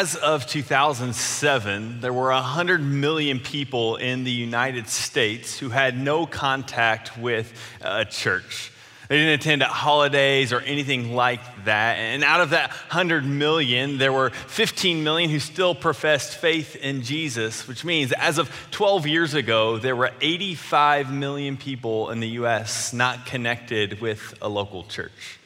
As 0.00 0.16
of 0.16 0.46
2007, 0.46 2.00
there 2.00 2.10
were 2.10 2.30
100 2.30 2.80
million 2.82 3.38
people 3.38 3.96
in 3.96 4.24
the 4.24 4.30
United 4.30 4.88
States 4.88 5.58
who 5.58 5.68
had 5.68 6.00
no 6.00 6.24
contact 6.24 7.18
with 7.18 7.52
uh, 7.82 8.04
a 8.06 8.10
church. 8.10 8.72
They 9.10 9.18
didn't 9.18 9.40
attend 9.40 9.62
at 9.62 9.68
holidays 9.68 10.54
or 10.54 10.60
anything 10.60 11.14
like 11.14 11.42
that. 11.66 11.98
And 11.98 12.24
out 12.24 12.40
of 12.40 12.48
that 12.48 12.70
100 12.70 13.26
million, 13.26 13.98
there 13.98 14.10
were 14.10 14.30
15 14.30 15.04
million 15.04 15.28
who 15.28 15.38
still 15.38 15.74
professed 15.74 16.38
faith 16.38 16.76
in 16.76 17.02
Jesus, 17.02 17.68
which 17.68 17.84
means 17.84 18.10
as 18.12 18.38
of 18.38 18.50
12 18.70 19.06
years 19.06 19.34
ago, 19.34 19.76
there 19.76 19.94
were 19.94 20.12
85 20.22 21.12
million 21.12 21.58
people 21.58 22.08
in 22.08 22.20
the 22.20 22.28
US 22.28 22.94
not 22.94 23.26
connected 23.26 24.00
with 24.00 24.32
a 24.40 24.48
local 24.48 24.84
church. 24.84 25.38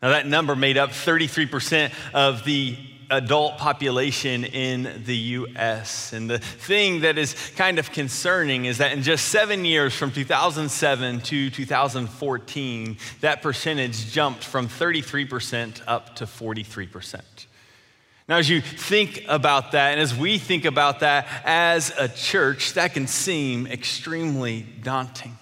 Now, 0.00 0.10
that 0.10 0.28
number 0.28 0.54
made 0.54 0.78
up 0.78 0.90
33% 0.90 1.92
of 2.12 2.44
the 2.44 2.76
adult 3.14 3.58
population 3.58 4.44
in 4.44 5.02
the 5.04 5.16
US. 5.16 6.12
And 6.12 6.28
the 6.28 6.38
thing 6.38 7.00
that 7.00 7.18
is 7.18 7.34
kind 7.56 7.78
of 7.78 7.92
concerning 7.92 8.64
is 8.64 8.78
that 8.78 8.92
in 8.92 9.02
just 9.02 9.28
seven 9.28 9.64
years, 9.64 9.94
from 9.94 10.10
2007 10.10 11.20
to 11.20 11.50
2014, 11.50 12.96
that 13.20 13.42
percentage 13.42 14.10
jumped 14.12 14.44
from 14.44 14.68
33% 14.68 15.80
up 15.86 16.16
to 16.16 16.26
43%. 16.26 17.20
Now, 18.26 18.38
as 18.38 18.48
you 18.48 18.62
think 18.62 19.24
about 19.28 19.72
that, 19.72 19.92
and 19.92 20.00
as 20.00 20.16
we 20.16 20.38
think 20.38 20.64
about 20.64 21.00
that 21.00 21.26
as 21.44 21.92
a 21.98 22.08
church, 22.08 22.72
that 22.72 22.94
can 22.94 23.06
seem 23.06 23.66
extremely 23.66 24.62
daunting. 24.82 25.36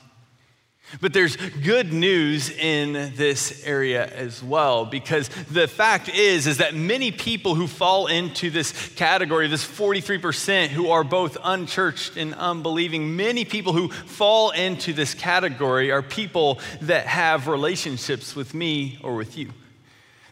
But 1.01 1.13
there's 1.13 1.37
good 1.37 1.93
news 1.93 2.51
in 2.51 3.13
this 3.17 3.65
area 3.65 4.07
as 4.07 4.43
well 4.43 4.85
because 4.85 5.29
the 5.51 5.67
fact 5.67 6.09
is 6.09 6.47
is 6.47 6.59
that 6.59 6.75
many 6.75 7.11
people 7.11 7.55
who 7.55 7.67
fall 7.67 8.07
into 8.07 8.51
this 8.51 8.89
category, 8.95 9.49
this 9.49 9.67
43% 9.67 10.69
who 10.69 10.91
are 10.91 11.05
both 11.05 11.37
unchurched 11.43 12.17
and 12.17 12.35
unbelieving, 12.35 13.17
many 13.17 13.45
people 13.45 13.73
who 13.73 13.89
fall 13.89 14.51
into 14.51 14.93
this 14.93 15.15
category 15.15 15.91
are 15.91 16.03
people 16.03 16.59
that 16.83 17.07
have 17.07 17.49
relationships 17.49 18.37
with 18.37 18.55
me 18.55 18.99
or 19.03 19.15
with 19.15 19.37
you. 19.39 19.49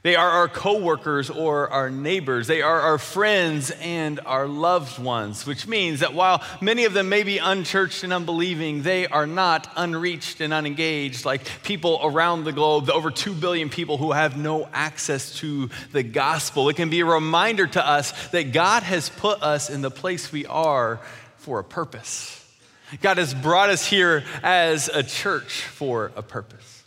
They 0.03 0.17
are 0.17 0.31
our 0.31 0.49
coworkers 0.49 1.29
or 1.29 1.69
our 1.69 1.91
neighbors. 1.91 2.47
They 2.47 2.63
are 2.63 2.81
our 2.81 2.97
friends 2.97 3.71
and 3.71 4.19
our 4.25 4.47
loved 4.47 4.99
ones, 4.99 5.45
which 5.45 5.67
means 5.67 6.01
that 6.01 6.15
while 6.15 6.43
many 6.63 6.87
of 6.87 6.95
them 6.95 7.11
may 7.11 7.23
be 7.23 7.37
unchurched 7.37 8.03
and 8.03 8.13
unbelieving, 8.13 8.83
they 8.83 9.07
are 9.07 9.27
not 9.27 9.71
unreached 9.77 10.41
and 10.41 10.55
unengaged 10.55 11.27
like 11.27 11.43
people 11.63 12.01
around 12.03 12.45
the 12.45 12.53
globe, 12.53 12.87
the 12.87 12.95
over 12.95 13.11
2 13.11 13.35
billion 13.35 13.69
people 13.69 13.99
who 13.99 14.13
have 14.13 14.39
no 14.39 14.69
access 14.73 15.37
to 15.41 15.69
the 15.93 16.03
gospel. 16.03 16.71
It 16.71 16.77
can 16.77 16.89
be 16.89 17.01
a 17.01 17.07
reminder 17.07 17.67
to 17.67 17.87
us 17.87 18.29
that 18.29 18.53
God 18.53 18.83
has 18.83 19.11
put 19.11 19.43
us 19.43 19.69
in 19.69 19.83
the 19.83 19.91
place 19.91 20.33
we 20.33 20.47
are 20.47 20.99
for 21.37 21.59
a 21.59 21.65
purpose. 21.65 22.39
God 23.03 23.19
has 23.19 23.35
brought 23.35 23.69
us 23.69 23.87
here 23.87 24.25
as 24.43 24.89
a 24.89 25.03
church 25.03 25.63
for 25.63 26.11
a 26.17 26.23
purpose. 26.23 26.80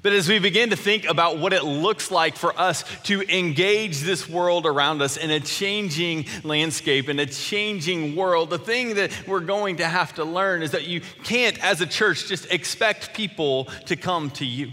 But 0.00 0.12
as 0.12 0.28
we 0.28 0.38
begin 0.38 0.70
to 0.70 0.76
think 0.76 1.04
about 1.04 1.38
what 1.38 1.52
it 1.52 1.64
looks 1.64 2.10
like 2.10 2.36
for 2.36 2.58
us 2.58 2.84
to 3.04 3.20
engage 3.22 4.00
this 4.00 4.26
world 4.26 4.64
around 4.64 5.02
us 5.02 5.18
in 5.18 5.30
a 5.30 5.40
changing 5.40 6.26
landscape, 6.44 7.10
in 7.10 7.18
a 7.18 7.26
changing 7.26 8.16
world, 8.16 8.48
the 8.48 8.58
thing 8.58 8.94
that 8.94 9.12
we're 9.26 9.40
going 9.40 9.76
to 9.76 9.86
have 9.86 10.14
to 10.14 10.24
learn 10.24 10.62
is 10.62 10.70
that 10.70 10.86
you 10.86 11.02
can't, 11.24 11.62
as 11.62 11.82
a 11.82 11.86
church, 11.86 12.26
just 12.26 12.50
expect 12.50 13.12
people 13.12 13.66
to 13.86 13.96
come 13.96 14.30
to 14.30 14.46
you. 14.46 14.72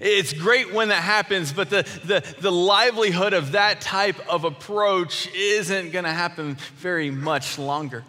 It's 0.00 0.32
great 0.32 0.72
when 0.72 0.88
that 0.88 1.02
happens, 1.02 1.52
but 1.52 1.70
the, 1.70 1.82
the, 2.04 2.24
the 2.40 2.52
livelihood 2.52 3.32
of 3.32 3.52
that 3.52 3.80
type 3.80 4.16
of 4.28 4.44
approach 4.44 5.28
isn't 5.34 5.90
going 5.90 6.04
to 6.04 6.12
happen 6.12 6.56
very 6.76 7.10
much 7.10 7.58
longer. 7.58 8.04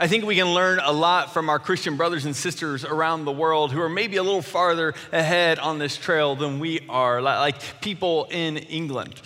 I 0.00 0.06
think 0.08 0.24
we 0.24 0.36
can 0.36 0.54
learn 0.54 0.80
a 0.82 0.90
lot 0.90 1.34
from 1.34 1.50
our 1.50 1.58
Christian 1.58 1.96
brothers 1.98 2.24
and 2.24 2.34
sisters 2.34 2.82
around 2.82 3.26
the 3.26 3.32
world 3.32 3.72
who 3.72 3.80
are 3.80 3.90
maybe 3.90 4.16
a 4.16 4.22
little 4.22 4.40
farther 4.40 4.94
ahead 5.12 5.58
on 5.58 5.78
this 5.78 5.98
trail 5.98 6.34
than 6.34 6.60
we 6.60 6.80
are, 6.88 7.20
like 7.20 7.80
people 7.82 8.26
in 8.30 8.56
England. 8.56 9.20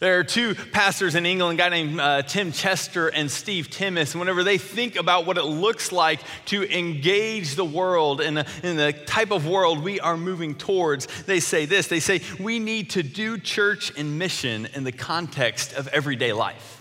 There 0.00 0.18
are 0.18 0.24
two 0.24 0.54
pastors 0.54 1.14
in 1.14 1.24
England, 1.24 1.58
a 1.58 1.62
guy 1.62 1.68
named 1.68 2.00
uh, 2.00 2.22
Tim 2.22 2.52
Chester 2.52 3.08
and 3.08 3.30
Steve 3.30 3.68
Timmis. 3.68 4.12
And 4.12 4.20
whenever 4.20 4.42
they 4.44 4.58
think 4.58 4.96
about 4.96 5.24
what 5.24 5.38
it 5.38 5.44
looks 5.44 5.92
like 5.92 6.20
to 6.46 6.62
engage 6.76 7.54
the 7.54 7.64
world 7.64 8.20
in, 8.20 8.38
a, 8.38 8.46
in 8.62 8.76
the 8.76 8.92
type 8.92 9.30
of 9.30 9.46
world 9.46 9.82
we 9.82 9.98
are 10.00 10.16
moving 10.16 10.54
towards, 10.54 11.06
they 11.24 11.40
say 11.40 11.64
this 11.64 11.86
they 11.86 12.00
say, 12.00 12.22
we 12.40 12.58
need 12.58 12.90
to 12.90 13.02
do 13.04 13.38
church 13.38 13.92
and 13.96 14.18
mission 14.18 14.66
in 14.74 14.82
the 14.82 14.92
context 14.92 15.72
of 15.74 15.88
everyday 15.88 16.32
life. 16.32 16.77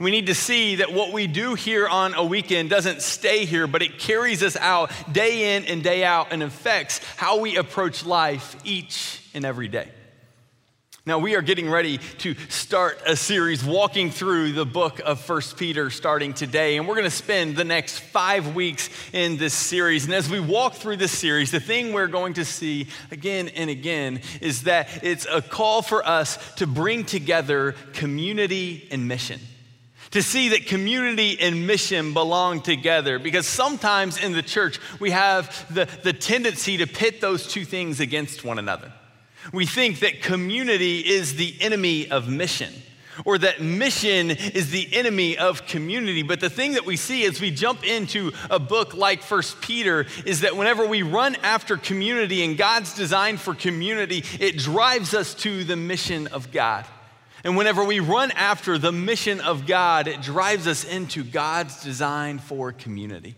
We 0.00 0.10
need 0.10 0.26
to 0.26 0.34
see 0.34 0.76
that 0.76 0.92
what 0.92 1.12
we 1.12 1.26
do 1.26 1.54
here 1.54 1.86
on 1.86 2.14
a 2.14 2.24
weekend 2.24 2.70
doesn't 2.70 3.02
stay 3.02 3.44
here, 3.44 3.66
but 3.66 3.82
it 3.82 3.98
carries 3.98 4.42
us 4.42 4.56
out 4.56 4.90
day 5.12 5.56
in 5.56 5.64
and 5.64 5.82
day 5.82 6.04
out 6.04 6.32
and 6.32 6.42
affects 6.42 7.00
how 7.16 7.38
we 7.40 7.56
approach 7.56 8.04
life 8.04 8.56
each 8.64 9.22
and 9.34 9.44
every 9.44 9.68
day. 9.68 9.88
Now, 11.08 11.20
we 11.20 11.36
are 11.36 11.40
getting 11.40 11.70
ready 11.70 11.98
to 12.18 12.34
start 12.48 13.00
a 13.06 13.14
series 13.14 13.64
walking 13.64 14.10
through 14.10 14.54
the 14.54 14.66
book 14.66 14.98
of 14.98 15.20
First 15.20 15.56
Peter 15.56 15.88
starting 15.88 16.34
today. 16.34 16.76
And 16.76 16.88
we're 16.88 16.96
going 16.96 17.04
to 17.04 17.10
spend 17.12 17.54
the 17.54 17.62
next 17.62 18.00
five 18.00 18.56
weeks 18.56 18.90
in 19.12 19.36
this 19.36 19.54
series. 19.54 20.04
And 20.04 20.12
as 20.12 20.28
we 20.28 20.40
walk 20.40 20.74
through 20.74 20.96
this 20.96 21.16
series, 21.16 21.52
the 21.52 21.60
thing 21.60 21.92
we're 21.92 22.08
going 22.08 22.34
to 22.34 22.44
see 22.44 22.88
again 23.12 23.46
and 23.50 23.70
again 23.70 24.20
is 24.40 24.64
that 24.64 25.04
it's 25.04 25.28
a 25.30 25.40
call 25.40 25.80
for 25.80 26.04
us 26.04 26.40
to 26.56 26.66
bring 26.66 27.04
together 27.04 27.76
community 27.92 28.88
and 28.90 29.06
mission 29.06 29.38
to 30.10 30.22
see 30.22 30.50
that 30.50 30.66
community 30.66 31.38
and 31.40 31.66
mission 31.66 32.12
belong 32.12 32.60
together. 32.60 33.18
Because 33.18 33.46
sometimes 33.46 34.22
in 34.22 34.32
the 34.32 34.42
church, 34.42 34.78
we 35.00 35.10
have 35.10 35.74
the, 35.74 35.88
the 36.02 36.12
tendency 36.12 36.76
to 36.78 36.86
pit 36.86 37.20
those 37.20 37.46
two 37.46 37.64
things 37.64 38.00
against 38.00 38.44
one 38.44 38.58
another. 38.58 38.92
We 39.52 39.66
think 39.66 40.00
that 40.00 40.22
community 40.22 41.00
is 41.00 41.36
the 41.36 41.54
enemy 41.60 42.10
of 42.10 42.28
mission. 42.28 42.72
Or 43.24 43.38
that 43.38 43.62
mission 43.62 44.30
is 44.30 44.70
the 44.70 44.88
enemy 44.92 45.38
of 45.38 45.66
community. 45.66 46.22
But 46.22 46.40
the 46.40 46.50
thing 46.50 46.74
that 46.74 46.84
we 46.84 46.96
see 46.96 47.24
as 47.24 47.40
we 47.40 47.50
jump 47.50 47.82
into 47.82 48.32
a 48.50 48.58
book 48.58 48.94
like 48.94 49.22
First 49.22 49.60
Peter 49.62 50.06
is 50.26 50.42
that 50.42 50.56
whenever 50.56 50.86
we 50.86 51.02
run 51.02 51.34
after 51.36 51.78
community 51.78 52.44
and 52.44 52.58
God's 52.58 52.94
design 52.94 53.38
for 53.38 53.54
community, 53.54 54.22
it 54.38 54.58
drives 54.58 55.14
us 55.14 55.34
to 55.36 55.64
the 55.64 55.76
mission 55.76 56.26
of 56.26 56.52
God. 56.52 56.84
And 57.46 57.56
whenever 57.56 57.84
we 57.84 58.00
run 58.00 58.32
after 58.32 58.76
the 58.76 58.90
mission 58.90 59.40
of 59.40 59.68
God, 59.68 60.08
it 60.08 60.20
drives 60.20 60.66
us 60.66 60.82
into 60.82 61.22
God's 61.22 61.80
design 61.80 62.40
for 62.40 62.72
community. 62.72 63.36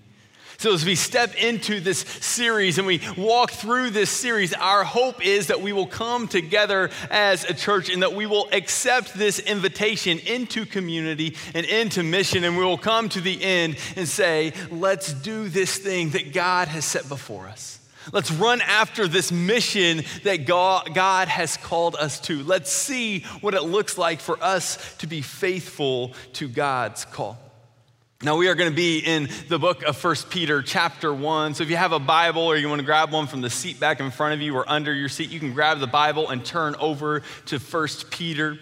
So, 0.57 0.73
as 0.73 0.83
we 0.83 0.95
step 0.95 1.35
into 1.37 1.79
this 1.79 1.99
series 1.99 2.79
and 2.79 2.87
we 2.87 3.03
walk 3.19 3.51
through 3.51 3.91
this 3.91 4.09
series, 4.09 4.55
our 4.55 4.83
hope 4.83 5.23
is 5.23 5.49
that 5.49 5.61
we 5.61 5.75
will 5.75 5.87
come 5.87 6.27
together 6.27 6.89
as 7.11 7.45
a 7.45 7.53
church 7.53 7.91
and 7.91 8.01
that 8.01 8.15
we 8.15 8.25
will 8.25 8.49
accept 8.51 9.13
this 9.13 9.41
invitation 9.41 10.19
into 10.21 10.65
community 10.65 11.37
and 11.53 11.67
into 11.67 12.03
mission. 12.03 12.45
And 12.45 12.57
we 12.57 12.65
will 12.65 12.79
come 12.79 13.11
to 13.11 13.21
the 13.21 13.43
end 13.43 13.77
and 13.95 14.09
say, 14.09 14.55
let's 14.71 15.13
do 15.13 15.51
this 15.51 15.77
thing 15.77 16.11
that 16.11 16.33
God 16.33 16.69
has 16.69 16.87
set 16.87 17.11
before 17.11 17.47
us. 17.47 17.78
Let's 18.13 18.31
run 18.31 18.61
after 18.61 19.07
this 19.09 19.31
mission 19.31 20.03
that 20.25 20.47
God 20.47 21.29
has 21.29 21.57
called 21.57 21.97
us 21.97 22.21
to. 22.21 22.43
Let's 22.43 22.73
see 22.73 23.21
what 23.41 23.55
it 23.55 23.63
looks 23.63 23.99
like 23.99 24.21
for 24.21 24.43
us 24.43 24.97
to 24.99 25.07
be 25.07 25.21
faithful 25.21 26.15
to 26.35 26.49
God's 26.49 27.05
call. 27.05 27.39
Now, 28.21 28.37
we 28.37 28.49
are 28.49 28.57
going 28.57 28.71
to 28.71 28.75
be 28.75 28.99
in 28.99 29.29
the 29.49 29.61
book 29.61 29.85
of 29.85 29.97
First 29.97 30.29
Peter, 30.29 30.61
chapter 30.61 31.15
1. 31.15 31.55
So, 31.55 31.63
if 31.63 31.71
you 31.71 31.77
have 31.77 31.93
a 31.93 32.01
Bible 32.01 32.43
or 32.43 32.57
you 32.57 32.69
want 32.69 32.81
to 32.81 32.85
grab 32.85 33.13
one 33.13 33.29
from 33.29 33.43
the 33.43 33.51
seat 33.51 33.79
back 33.79 34.01
in 34.01 34.11
front 34.11 34.35
of 34.35 34.41
you 34.41 34.57
or 34.57 34.69
under 34.69 34.93
your 34.93 35.09
seat, 35.09 35.31
you 35.31 35.39
can 35.39 35.55
grab 35.55 35.79
the 35.79 35.87
Bible 35.87 36.29
and 36.29 36.45
turn 36.45 36.75
over 36.81 37.23
to 37.47 37.61
First 37.61 38.11
Peter. 38.11 38.59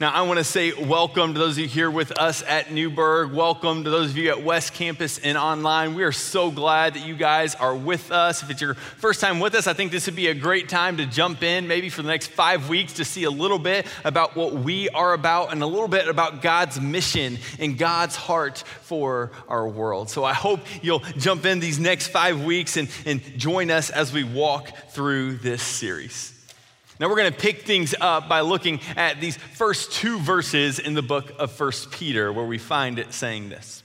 Now, 0.00 0.10
I 0.10 0.22
want 0.22 0.38
to 0.38 0.44
say 0.44 0.72
welcome 0.72 1.34
to 1.34 1.38
those 1.38 1.52
of 1.52 1.60
you 1.60 1.68
here 1.68 1.88
with 1.88 2.10
us 2.18 2.42
at 2.42 2.72
Newberg. 2.72 3.32
Welcome 3.32 3.84
to 3.84 3.90
those 3.90 4.10
of 4.10 4.16
you 4.16 4.28
at 4.30 4.42
West 4.42 4.74
Campus 4.74 5.18
and 5.18 5.38
online. 5.38 5.94
We 5.94 6.02
are 6.02 6.10
so 6.10 6.50
glad 6.50 6.94
that 6.94 7.06
you 7.06 7.14
guys 7.14 7.54
are 7.54 7.76
with 7.76 8.10
us. 8.10 8.42
If 8.42 8.50
it's 8.50 8.60
your 8.60 8.74
first 8.74 9.20
time 9.20 9.38
with 9.38 9.54
us, 9.54 9.68
I 9.68 9.72
think 9.72 9.92
this 9.92 10.06
would 10.06 10.16
be 10.16 10.26
a 10.26 10.34
great 10.34 10.68
time 10.68 10.96
to 10.96 11.06
jump 11.06 11.44
in, 11.44 11.68
maybe 11.68 11.90
for 11.90 12.02
the 12.02 12.08
next 12.08 12.32
five 12.32 12.68
weeks, 12.68 12.94
to 12.94 13.04
see 13.04 13.22
a 13.22 13.30
little 13.30 13.60
bit 13.60 13.86
about 14.02 14.34
what 14.34 14.54
we 14.54 14.88
are 14.88 15.12
about 15.12 15.52
and 15.52 15.62
a 15.62 15.66
little 15.66 15.86
bit 15.86 16.08
about 16.08 16.42
God's 16.42 16.80
mission 16.80 17.38
and 17.60 17.78
God's 17.78 18.16
heart 18.16 18.64
for 18.82 19.30
our 19.46 19.68
world. 19.68 20.10
So 20.10 20.24
I 20.24 20.32
hope 20.32 20.58
you'll 20.82 21.04
jump 21.18 21.46
in 21.46 21.60
these 21.60 21.78
next 21.78 22.08
five 22.08 22.42
weeks 22.42 22.76
and, 22.76 22.88
and 23.06 23.22
join 23.38 23.70
us 23.70 23.90
as 23.90 24.12
we 24.12 24.24
walk 24.24 24.76
through 24.88 25.36
this 25.36 25.62
series. 25.62 26.33
Now 26.98 27.08
we're 27.08 27.16
going 27.16 27.32
to 27.32 27.38
pick 27.38 27.62
things 27.62 27.94
up 28.00 28.28
by 28.28 28.40
looking 28.40 28.80
at 28.96 29.20
these 29.20 29.36
first 29.36 29.92
two 29.92 30.18
verses 30.18 30.78
in 30.78 30.94
the 30.94 31.02
book 31.02 31.32
of 31.38 31.52
First 31.52 31.92
Peter, 31.92 32.32
where 32.32 32.44
we 32.44 32.58
find 32.58 32.98
it 32.98 33.12
saying 33.12 33.48
this. 33.48 33.83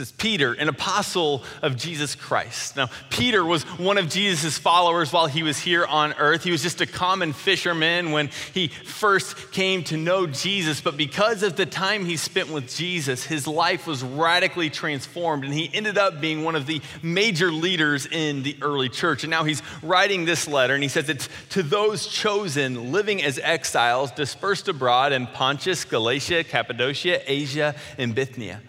Is 0.00 0.10
Peter, 0.10 0.54
an 0.54 0.68
apostle 0.68 1.44
of 1.60 1.76
Jesus 1.76 2.14
Christ. 2.14 2.76
Now, 2.76 2.88
Peter 3.10 3.44
was 3.44 3.64
one 3.78 3.98
of 3.98 4.08
Jesus' 4.08 4.56
followers 4.56 5.12
while 5.12 5.26
he 5.26 5.42
was 5.42 5.58
here 5.58 5.84
on 5.84 6.14
earth. 6.14 6.44
He 6.44 6.50
was 6.50 6.62
just 6.62 6.80
a 6.80 6.86
common 6.86 7.34
fisherman 7.34 8.10
when 8.10 8.30
he 8.54 8.68
first 8.68 9.52
came 9.52 9.84
to 9.84 9.98
know 9.98 10.26
Jesus, 10.26 10.80
but 10.80 10.96
because 10.96 11.42
of 11.42 11.56
the 11.56 11.66
time 11.66 12.06
he 12.06 12.16
spent 12.16 12.50
with 12.50 12.74
Jesus, 12.74 13.24
his 13.24 13.46
life 13.46 13.86
was 13.86 14.02
radically 14.02 14.70
transformed, 14.70 15.44
and 15.44 15.52
he 15.52 15.70
ended 15.74 15.98
up 15.98 16.22
being 16.22 16.42
one 16.42 16.56
of 16.56 16.66
the 16.66 16.80
major 17.02 17.52
leaders 17.52 18.06
in 18.06 18.42
the 18.42 18.56
early 18.62 18.88
church. 18.88 19.24
And 19.24 19.30
now 19.30 19.44
he's 19.44 19.62
writing 19.82 20.24
this 20.24 20.48
letter, 20.48 20.74
and 20.74 20.82
he 20.82 20.88
says 20.88 21.10
it's 21.10 21.28
to 21.50 21.62
those 21.62 22.06
chosen 22.06 22.92
living 22.92 23.22
as 23.22 23.38
exiles, 23.38 24.10
dispersed 24.10 24.68
abroad 24.68 25.12
in 25.12 25.26
Pontus, 25.26 25.84
Galatia, 25.84 26.44
Cappadocia, 26.44 27.20
Asia, 27.30 27.74
and 27.98 28.14
Bithynia 28.14 28.62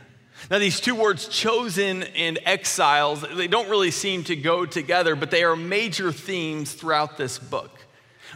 now, 0.53 0.59
these 0.59 0.79
two 0.79 0.93
words, 0.93 1.27
chosen 1.27 2.03
and 2.03 2.37
exiles, 2.45 3.25
they 3.33 3.47
don't 3.47 3.69
really 3.69 3.89
seem 3.89 4.23
to 4.25 4.35
go 4.35 4.67
together, 4.67 5.15
but 5.15 5.31
they 5.31 5.43
are 5.43 5.55
major 5.55 6.11
themes 6.11 6.73
throughout 6.73 7.17
this 7.17 7.39
book. 7.39 7.71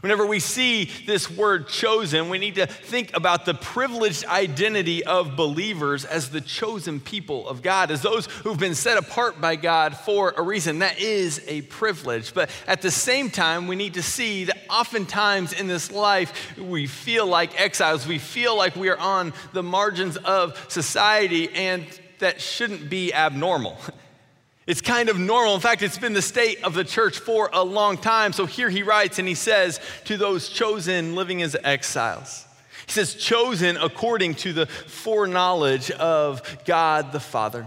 Whenever 0.02 0.26
we 0.26 0.40
see 0.40 0.86
this 1.06 1.30
word 1.30 1.68
chosen, 1.68 2.30
we 2.30 2.40
need 2.40 2.56
to 2.56 2.66
think 2.66 3.16
about 3.16 3.46
the 3.46 3.54
privileged 3.54 4.26
identity 4.26 5.04
of 5.04 5.36
believers 5.36 6.06
as 6.06 6.30
the 6.30 6.42
chosen 6.42 7.00
people 7.00 7.48
of 7.48 7.62
God, 7.62 7.92
as 7.92 8.02
those 8.02 8.26
who've 8.26 8.60
been 8.60 8.76
set 8.76 8.98
apart 8.98 9.40
by 9.40 9.56
God 9.56 9.96
for 9.96 10.34
a 10.38 10.42
reason. 10.42 10.80
That 10.80 11.00
is 11.00 11.44
a 11.48 11.62
privilege. 11.64 12.34
But 12.34 12.50
at 12.66 12.82
the 12.82 12.92
same 12.92 13.30
time, 13.30 13.68
we 13.68 13.76
need 13.76 13.96
to 13.96 14.04
see 14.04 14.46
that 14.46 14.58
oftentimes 14.70 15.54
in 15.54 15.68
this 15.68 15.92
life, 15.92 16.58
we 16.58 16.88
feel 16.88 17.28
like 17.28 17.60
exiles. 17.60 18.08
We 18.08 18.20
feel 18.20 18.58
like 18.58 18.76
we 18.76 18.90
are 18.90 19.00
on 19.00 19.34
the 19.54 19.64
margins 19.64 20.18
of 20.18 20.64
society, 20.72 21.50
and 21.50 21.86
that 22.20 22.42
shouldn't 22.42 22.90
be 22.90 23.14
abnormal. 23.14 23.78
It's 24.68 24.82
kind 24.82 25.08
of 25.08 25.18
normal. 25.18 25.56
In 25.56 25.62
fact, 25.62 25.82
it's 25.82 25.98
been 25.98 26.12
the 26.12 26.22
state 26.22 26.62
of 26.62 26.74
the 26.74 26.84
church 26.84 27.20
for 27.20 27.50
a 27.54 27.64
long 27.64 27.98
time. 27.98 28.34
So 28.34 28.46
here 28.46 28.70
he 28.70 28.84
writes 28.84 29.18
and 29.18 29.26
he 29.26 29.34
says 29.34 29.80
to 30.04 30.18
those 30.18 30.50
chosen 30.50 31.16
living 31.16 31.42
as 31.42 31.56
exiles, 31.64 32.46
he 32.86 32.92
says, 32.92 33.16
chosen 33.16 33.78
according 33.78 34.36
to 34.36 34.52
the 34.52 34.66
foreknowledge 34.66 35.90
of 35.92 36.42
God 36.66 37.14
the 37.14 37.22
Father 37.22 37.66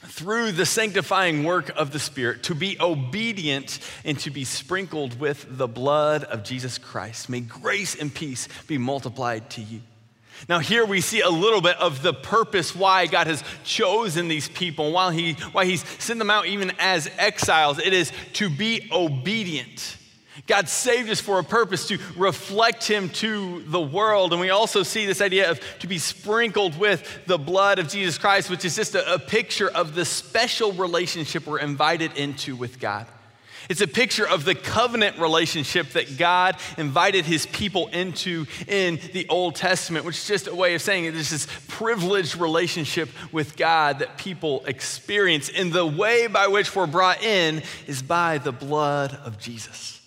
through 0.00 0.52
the 0.52 0.66
sanctifying 0.66 1.44
work 1.44 1.70
of 1.76 1.92
the 1.92 1.98
Spirit 1.98 2.44
to 2.44 2.54
be 2.54 2.76
obedient 2.80 3.78
and 4.04 4.18
to 4.20 4.30
be 4.30 4.44
sprinkled 4.44 5.18
with 5.20 5.46
the 5.48 5.68
blood 5.68 6.24
of 6.24 6.44
Jesus 6.44 6.78
Christ. 6.78 7.28
May 7.28 7.40
grace 7.40 7.94
and 7.94 8.12
peace 8.12 8.48
be 8.66 8.78
multiplied 8.78 9.50
to 9.50 9.60
you. 9.60 9.82
Now, 10.48 10.58
here 10.58 10.84
we 10.84 11.00
see 11.00 11.20
a 11.20 11.30
little 11.30 11.60
bit 11.60 11.76
of 11.78 12.02
the 12.02 12.12
purpose 12.12 12.74
why 12.74 13.06
God 13.06 13.26
has 13.26 13.42
chosen 13.64 14.28
these 14.28 14.48
people, 14.48 14.92
why, 14.92 15.12
he, 15.12 15.32
why 15.52 15.64
He's 15.64 15.86
sent 15.98 16.18
them 16.18 16.30
out 16.30 16.46
even 16.46 16.72
as 16.78 17.10
exiles. 17.18 17.78
It 17.78 17.92
is 17.92 18.12
to 18.34 18.50
be 18.50 18.88
obedient. 18.92 19.96
God 20.46 20.68
saved 20.68 21.10
us 21.10 21.20
for 21.20 21.38
a 21.38 21.44
purpose 21.44 21.88
to 21.88 21.98
reflect 22.16 22.86
Him 22.86 23.10
to 23.10 23.62
the 23.64 23.80
world. 23.80 24.32
And 24.32 24.40
we 24.40 24.50
also 24.50 24.82
see 24.82 25.06
this 25.06 25.20
idea 25.20 25.50
of 25.50 25.60
to 25.80 25.86
be 25.86 25.98
sprinkled 25.98 26.78
with 26.78 27.26
the 27.26 27.38
blood 27.38 27.78
of 27.78 27.88
Jesus 27.88 28.16
Christ, 28.16 28.48
which 28.48 28.64
is 28.64 28.76
just 28.76 28.94
a, 28.94 29.14
a 29.14 29.18
picture 29.18 29.68
of 29.68 29.94
the 29.94 30.04
special 30.04 30.72
relationship 30.72 31.46
we're 31.46 31.58
invited 31.58 32.16
into 32.16 32.56
with 32.56 32.80
God. 32.80 33.06
It's 33.68 33.80
a 33.80 33.86
picture 33.86 34.26
of 34.26 34.44
the 34.44 34.54
covenant 34.54 35.18
relationship 35.18 35.90
that 35.90 36.16
God 36.16 36.56
invited 36.78 37.26
his 37.26 37.46
people 37.46 37.88
into 37.88 38.46
in 38.66 38.98
the 39.12 39.28
Old 39.28 39.56
Testament, 39.56 40.04
which 40.04 40.16
is 40.16 40.26
just 40.26 40.46
a 40.46 40.54
way 40.54 40.74
of 40.74 40.82
saying 40.82 41.12
there's 41.12 41.30
this 41.30 41.46
privileged 41.68 42.36
relationship 42.36 43.10
with 43.30 43.56
God 43.56 43.98
that 43.98 44.16
people 44.16 44.64
experience. 44.66 45.50
And 45.50 45.72
the 45.72 45.86
way 45.86 46.28
by 46.28 46.46
which 46.46 46.74
we're 46.74 46.86
brought 46.86 47.22
in 47.22 47.62
is 47.86 48.00
by 48.00 48.38
the 48.38 48.52
blood 48.52 49.18
of 49.24 49.38
Jesus. 49.38 49.97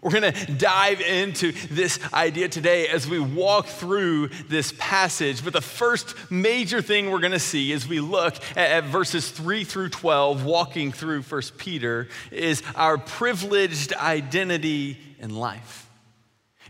We're 0.00 0.18
going 0.18 0.32
to 0.32 0.52
dive 0.52 1.00
into 1.00 1.52
this 1.68 1.98
idea 2.12 2.48
today 2.48 2.88
as 2.88 3.06
we 3.06 3.18
walk 3.18 3.66
through 3.66 4.28
this 4.48 4.72
passage. 4.78 5.44
But 5.44 5.52
the 5.52 5.60
first 5.60 6.14
major 6.30 6.80
thing 6.80 7.10
we're 7.10 7.20
going 7.20 7.32
to 7.32 7.38
see 7.38 7.72
as 7.72 7.86
we 7.86 8.00
look 8.00 8.34
at, 8.56 8.84
verses 8.84 9.30
3 9.30 9.64
through 9.64 9.90
12, 9.90 10.44
walking 10.44 10.92
through 10.92 11.22
1 11.22 11.42
Peter, 11.58 12.08
is 12.30 12.62
our 12.74 12.96
privileged 12.96 13.92
identity 13.94 14.98
in 15.18 15.36
life. 15.36 15.90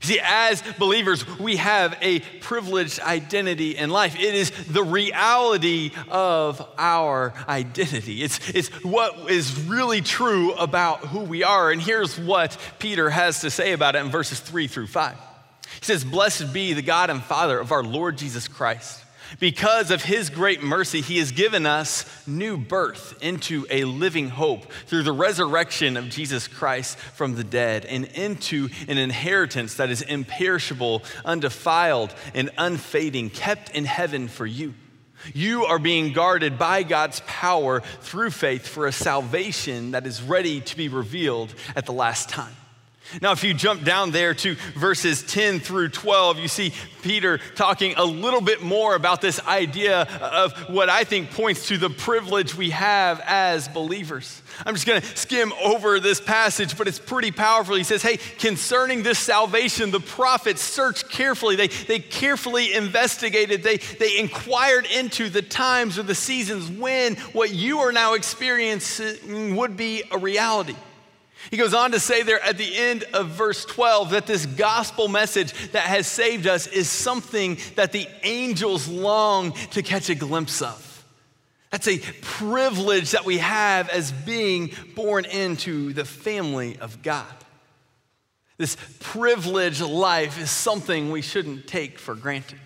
See, 0.02 0.20
as 0.22 0.62
believers, 0.78 1.26
we 1.38 1.56
have 1.56 1.96
a 2.02 2.20
privileged 2.40 2.98
identity 2.98 3.76
in 3.76 3.90
life. 3.90 4.18
It 4.18 4.34
is 4.34 4.50
the 4.66 4.82
reality 4.82 5.92
of 6.08 6.66
our 6.76 7.32
identity. 7.48 8.24
It's, 8.24 8.50
it's 8.50 8.68
what 8.82 9.30
is 9.30 9.60
really 9.62 10.00
true 10.00 10.54
about 10.54 11.06
who 11.06 11.20
we 11.20 11.44
are. 11.44 11.70
And 11.70 11.80
here's 11.80 12.18
what 12.18 12.58
Peter 12.80 13.10
has 13.10 13.42
to 13.42 13.50
say 13.50 13.72
about 13.72 13.94
it 13.94 14.00
in 14.00 14.10
verses 14.10 14.40
three 14.40 14.66
through 14.66 14.88
five. 14.88 15.16
He 15.78 15.84
says, 15.84 16.04
Blessed 16.04 16.52
be 16.52 16.72
the 16.72 16.82
God 16.82 17.08
and 17.08 17.22
Father 17.22 17.60
of 17.60 17.70
our 17.70 17.84
Lord 17.84 18.18
Jesus 18.18 18.48
Christ 18.48 19.02
because 19.40 19.90
of 19.90 20.02
his 20.02 20.30
great 20.30 20.62
mercy, 20.62 21.00
he 21.00 21.18
has 21.18 21.32
given 21.32 21.66
us 21.66 22.04
new 22.26 22.56
birth 22.56 23.16
into 23.22 23.66
a 23.70 23.84
living 23.84 24.28
hope 24.28 24.70
through 24.86 25.02
the 25.02 25.12
resurrection 25.12 25.96
of 25.96 26.08
Jesus 26.08 26.48
Christ 26.48 26.98
from 26.98 27.34
the 27.34 27.44
dead 27.44 27.84
and 27.84 28.04
into 28.06 28.68
an 28.88 28.98
inheritance 28.98 29.76
that 29.76 29.90
is 29.90 30.02
imperishable, 30.02 31.02
undefiled, 31.24 32.14
and 32.34 32.50
unfading, 32.58 33.30
kept 33.30 33.70
in 33.70 33.84
heaven 33.84 34.28
for 34.28 34.46
you. 34.46 34.74
You 35.34 35.64
are 35.66 35.78
being 35.78 36.12
guarded 36.12 36.58
by 36.58 36.82
God's 36.82 37.20
power 37.26 37.80
through 38.00 38.30
faith 38.30 38.66
for 38.66 38.86
a 38.86 38.92
salvation 38.92 39.92
that 39.92 40.06
is 40.06 40.22
ready 40.22 40.60
to 40.62 40.76
be 40.76 40.88
revealed 40.88 41.54
at 41.76 41.86
the 41.86 41.92
last 41.92 42.28
time. 42.28 42.56
Now, 43.20 43.32
if 43.32 43.44
you 43.44 43.52
jump 43.52 43.84
down 43.84 44.10
there 44.10 44.32
to 44.34 44.54
verses 44.74 45.22
10 45.22 45.60
through 45.60 45.90
12, 45.90 46.38
you 46.38 46.48
see 46.48 46.72
Peter 47.02 47.38
talking 47.56 47.94
a 47.96 48.04
little 48.04 48.40
bit 48.40 48.62
more 48.62 48.94
about 48.94 49.20
this 49.20 49.40
idea 49.46 50.02
of 50.20 50.52
what 50.70 50.88
I 50.88 51.04
think 51.04 51.30
points 51.30 51.68
to 51.68 51.76
the 51.76 51.90
privilege 51.90 52.54
we 52.54 52.70
have 52.70 53.20
as 53.26 53.68
believers. 53.68 54.40
I'm 54.64 54.74
just 54.74 54.86
going 54.86 55.00
to 55.00 55.16
skim 55.16 55.52
over 55.62 56.00
this 56.00 56.20
passage, 56.20 56.78
but 56.78 56.88
it's 56.88 56.98
pretty 56.98 57.30
powerful. 57.30 57.74
He 57.74 57.84
says, 57.84 58.02
Hey, 58.02 58.18
concerning 58.38 59.02
this 59.02 59.18
salvation, 59.18 59.90
the 59.90 60.00
prophets 60.00 60.62
searched 60.62 61.10
carefully. 61.10 61.56
They, 61.56 61.68
they 61.68 61.98
carefully 61.98 62.72
investigated. 62.72 63.62
They, 63.62 63.78
they 63.78 64.18
inquired 64.18 64.86
into 64.86 65.28
the 65.28 65.42
times 65.42 65.98
or 65.98 66.02
the 66.02 66.14
seasons 66.14 66.70
when 66.70 67.16
what 67.32 67.52
you 67.52 67.80
are 67.80 67.92
now 67.92 68.14
experiencing 68.14 69.56
would 69.56 69.76
be 69.76 70.04
a 70.10 70.18
reality. 70.18 70.76
He 71.50 71.56
goes 71.56 71.74
on 71.74 71.92
to 71.92 72.00
say 72.00 72.22
there 72.22 72.42
at 72.42 72.56
the 72.56 72.76
end 72.76 73.04
of 73.12 73.28
verse 73.28 73.64
12 73.64 74.10
that 74.10 74.26
this 74.26 74.46
gospel 74.46 75.08
message 75.08 75.52
that 75.72 75.84
has 75.84 76.06
saved 76.06 76.46
us 76.46 76.66
is 76.66 76.88
something 76.88 77.58
that 77.74 77.92
the 77.92 78.06
angels 78.22 78.88
long 78.88 79.52
to 79.72 79.82
catch 79.82 80.08
a 80.08 80.14
glimpse 80.14 80.62
of. 80.62 80.88
That's 81.70 81.88
a 81.88 81.98
privilege 82.20 83.12
that 83.12 83.24
we 83.24 83.38
have 83.38 83.88
as 83.88 84.12
being 84.12 84.72
born 84.94 85.24
into 85.24 85.92
the 85.94 86.04
family 86.04 86.78
of 86.78 87.02
God. 87.02 87.26
This 88.58 88.76
privileged 89.00 89.80
life 89.80 90.38
is 90.40 90.50
something 90.50 91.10
we 91.10 91.22
shouldn't 91.22 91.66
take 91.66 91.98
for 91.98 92.14
granted. 92.14 92.60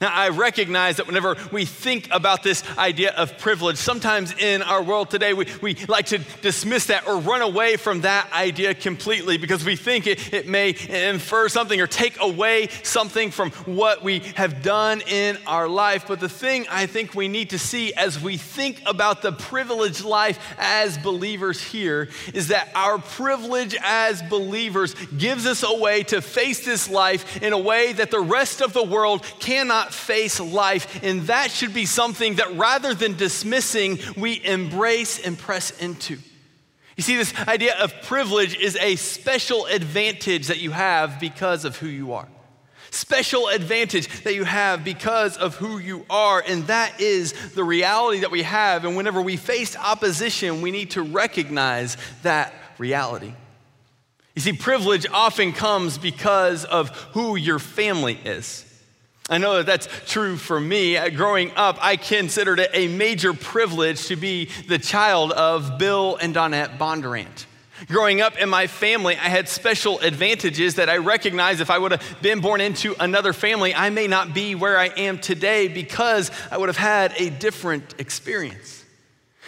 Now, 0.00 0.12
I 0.12 0.28
recognize 0.28 0.96
that 0.96 1.06
whenever 1.06 1.36
we 1.50 1.64
think 1.64 2.08
about 2.10 2.42
this 2.42 2.62
idea 2.76 3.12
of 3.12 3.38
privilege, 3.38 3.78
sometimes 3.78 4.34
in 4.36 4.60
our 4.62 4.82
world 4.82 5.08
today, 5.08 5.32
we, 5.32 5.46
we 5.62 5.74
like 5.88 6.06
to 6.06 6.18
dismiss 6.42 6.86
that 6.86 7.06
or 7.06 7.18
run 7.18 7.40
away 7.40 7.76
from 7.76 8.02
that 8.02 8.30
idea 8.32 8.74
completely 8.74 9.38
because 9.38 9.64
we 9.64 9.74
think 9.74 10.06
it, 10.06 10.34
it 10.34 10.46
may 10.46 10.76
infer 10.88 11.48
something 11.48 11.80
or 11.80 11.86
take 11.86 12.20
away 12.20 12.68
something 12.82 13.30
from 13.30 13.50
what 13.64 14.04
we 14.04 14.18
have 14.36 14.62
done 14.62 15.00
in 15.06 15.38
our 15.46 15.66
life. 15.66 16.06
But 16.06 16.20
the 16.20 16.28
thing 16.28 16.66
I 16.70 16.86
think 16.86 17.14
we 17.14 17.28
need 17.28 17.50
to 17.50 17.58
see 17.58 17.94
as 17.94 18.20
we 18.20 18.36
think 18.36 18.82
about 18.84 19.22
the 19.22 19.32
privileged 19.32 20.04
life 20.04 20.38
as 20.58 20.98
believers 20.98 21.62
here 21.62 22.10
is 22.34 22.48
that 22.48 22.70
our 22.74 22.98
privilege 22.98 23.74
as 23.82 24.20
believers 24.22 24.94
gives 25.16 25.46
us 25.46 25.62
a 25.62 25.74
way 25.78 26.02
to 26.04 26.20
face 26.20 26.66
this 26.66 26.90
life 26.90 27.42
in 27.42 27.54
a 27.54 27.58
way 27.58 27.94
that 27.94 28.10
the 28.10 28.20
rest 28.20 28.60
of 28.60 28.74
the 28.74 28.84
world 28.84 29.22
cannot 29.38 29.85
face 29.92 30.40
life. 30.40 31.02
And 31.02 31.22
that 31.22 31.50
should 31.50 31.74
be 31.74 31.86
something 31.86 32.36
that 32.36 32.56
rather 32.56 32.94
than 32.94 33.16
dismissing, 33.16 33.98
we 34.16 34.44
embrace 34.44 35.18
and 35.18 35.38
press 35.38 35.70
into. 35.78 36.18
You 36.96 37.02
see, 37.02 37.16
this 37.16 37.34
idea 37.46 37.74
of 37.78 38.02
privilege 38.02 38.56
is 38.56 38.76
a 38.76 38.96
special 38.96 39.66
advantage 39.66 40.46
that 40.46 40.60
you 40.60 40.70
have 40.70 41.20
because 41.20 41.64
of 41.64 41.76
who 41.76 41.88
you 41.88 42.14
are. 42.14 42.28
Special 42.90 43.48
advantage 43.48 44.22
that 44.22 44.34
you 44.34 44.44
have 44.44 44.82
because 44.82 45.36
of 45.36 45.56
who 45.56 45.78
you 45.78 46.06
are, 46.08 46.42
and 46.46 46.66
that 46.68 47.00
is 47.00 47.52
the 47.54 47.64
reality 47.64 48.20
that 48.20 48.30
we 48.30 48.42
have. 48.42 48.84
And 48.84 48.96
whenever 48.96 49.20
we 49.20 49.36
face 49.36 49.76
opposition, 49.76 50.62
we 50.62 50.70
need 50.70 50.92
to 50.92 51.02
recognize 51.02 51.98
that 52.22 52.54
reality. 52.78 53.34
You 54.34 54.42
see, 54.42 54.52
privilege 54.52 55.06
often 55.12 55.52
comes 55.52 55.98
because 55.98 56.64
of 56.64 56.90
who 57.12 57.36
your 57.36 57.58
family 57.58 58.18
is. 58.24 58.65
I 59.28 59.38
know 59.38 59.56
that 59.56 59.66
that's 59.66 59.88
true 60.06 60.36
for 60.36 60.60
me. 60.60 60.96
Growing 61.10 61.50
up, 61.56 61.78
I 61.80 61.96
considered 61.96 62.60
it 62.60 62.70
a 62.72 62.86
major 62.86 63.34
privilege 63.34 64.06
to 64.06 64.16
be 64.16 64.50
the 64.68 64.78
child 64.78 65.32
of 65.32 65.78
Bill 65.78 66.16
and 66.20 66.32
Donette 66.32 66.78
Bondurant. 66.78 67.46
Growing 67.88 68.20
up 68.20 68.38
in 68.38 68.48
my 68.48 68.68
family, 68.68 69.16
I 69.16 69.28
had 69.28 69.48
special 69.48 69.98
advantages 69.98 70.76
that 70.76 70.88
I 70.88 70.98
recognize 70.98 71.60
if 71.60 71.70
I 71.70 71.78
would 71.78 71.92
have 71.92 72.22
been 72.22 72.40
born 72.40 72.60
into 72.60 72.94
another 73.00 73.32
family, 73.32 73.74
I 73.74 73.90
may 73.90 74.06
not 74.06 74.32
be 74.32 74.54
where 74.54 74.78
I 74.78 74.86
am 74.86 75.18
today 75.18 75.68
because 75.68 76.30
I 76.50 76.56
would 76.56 76.68
have 76.68 76.76
had 76.76 77.12
a 77.18 77.28
different 77.28 77.96
experience. 77.98 78.75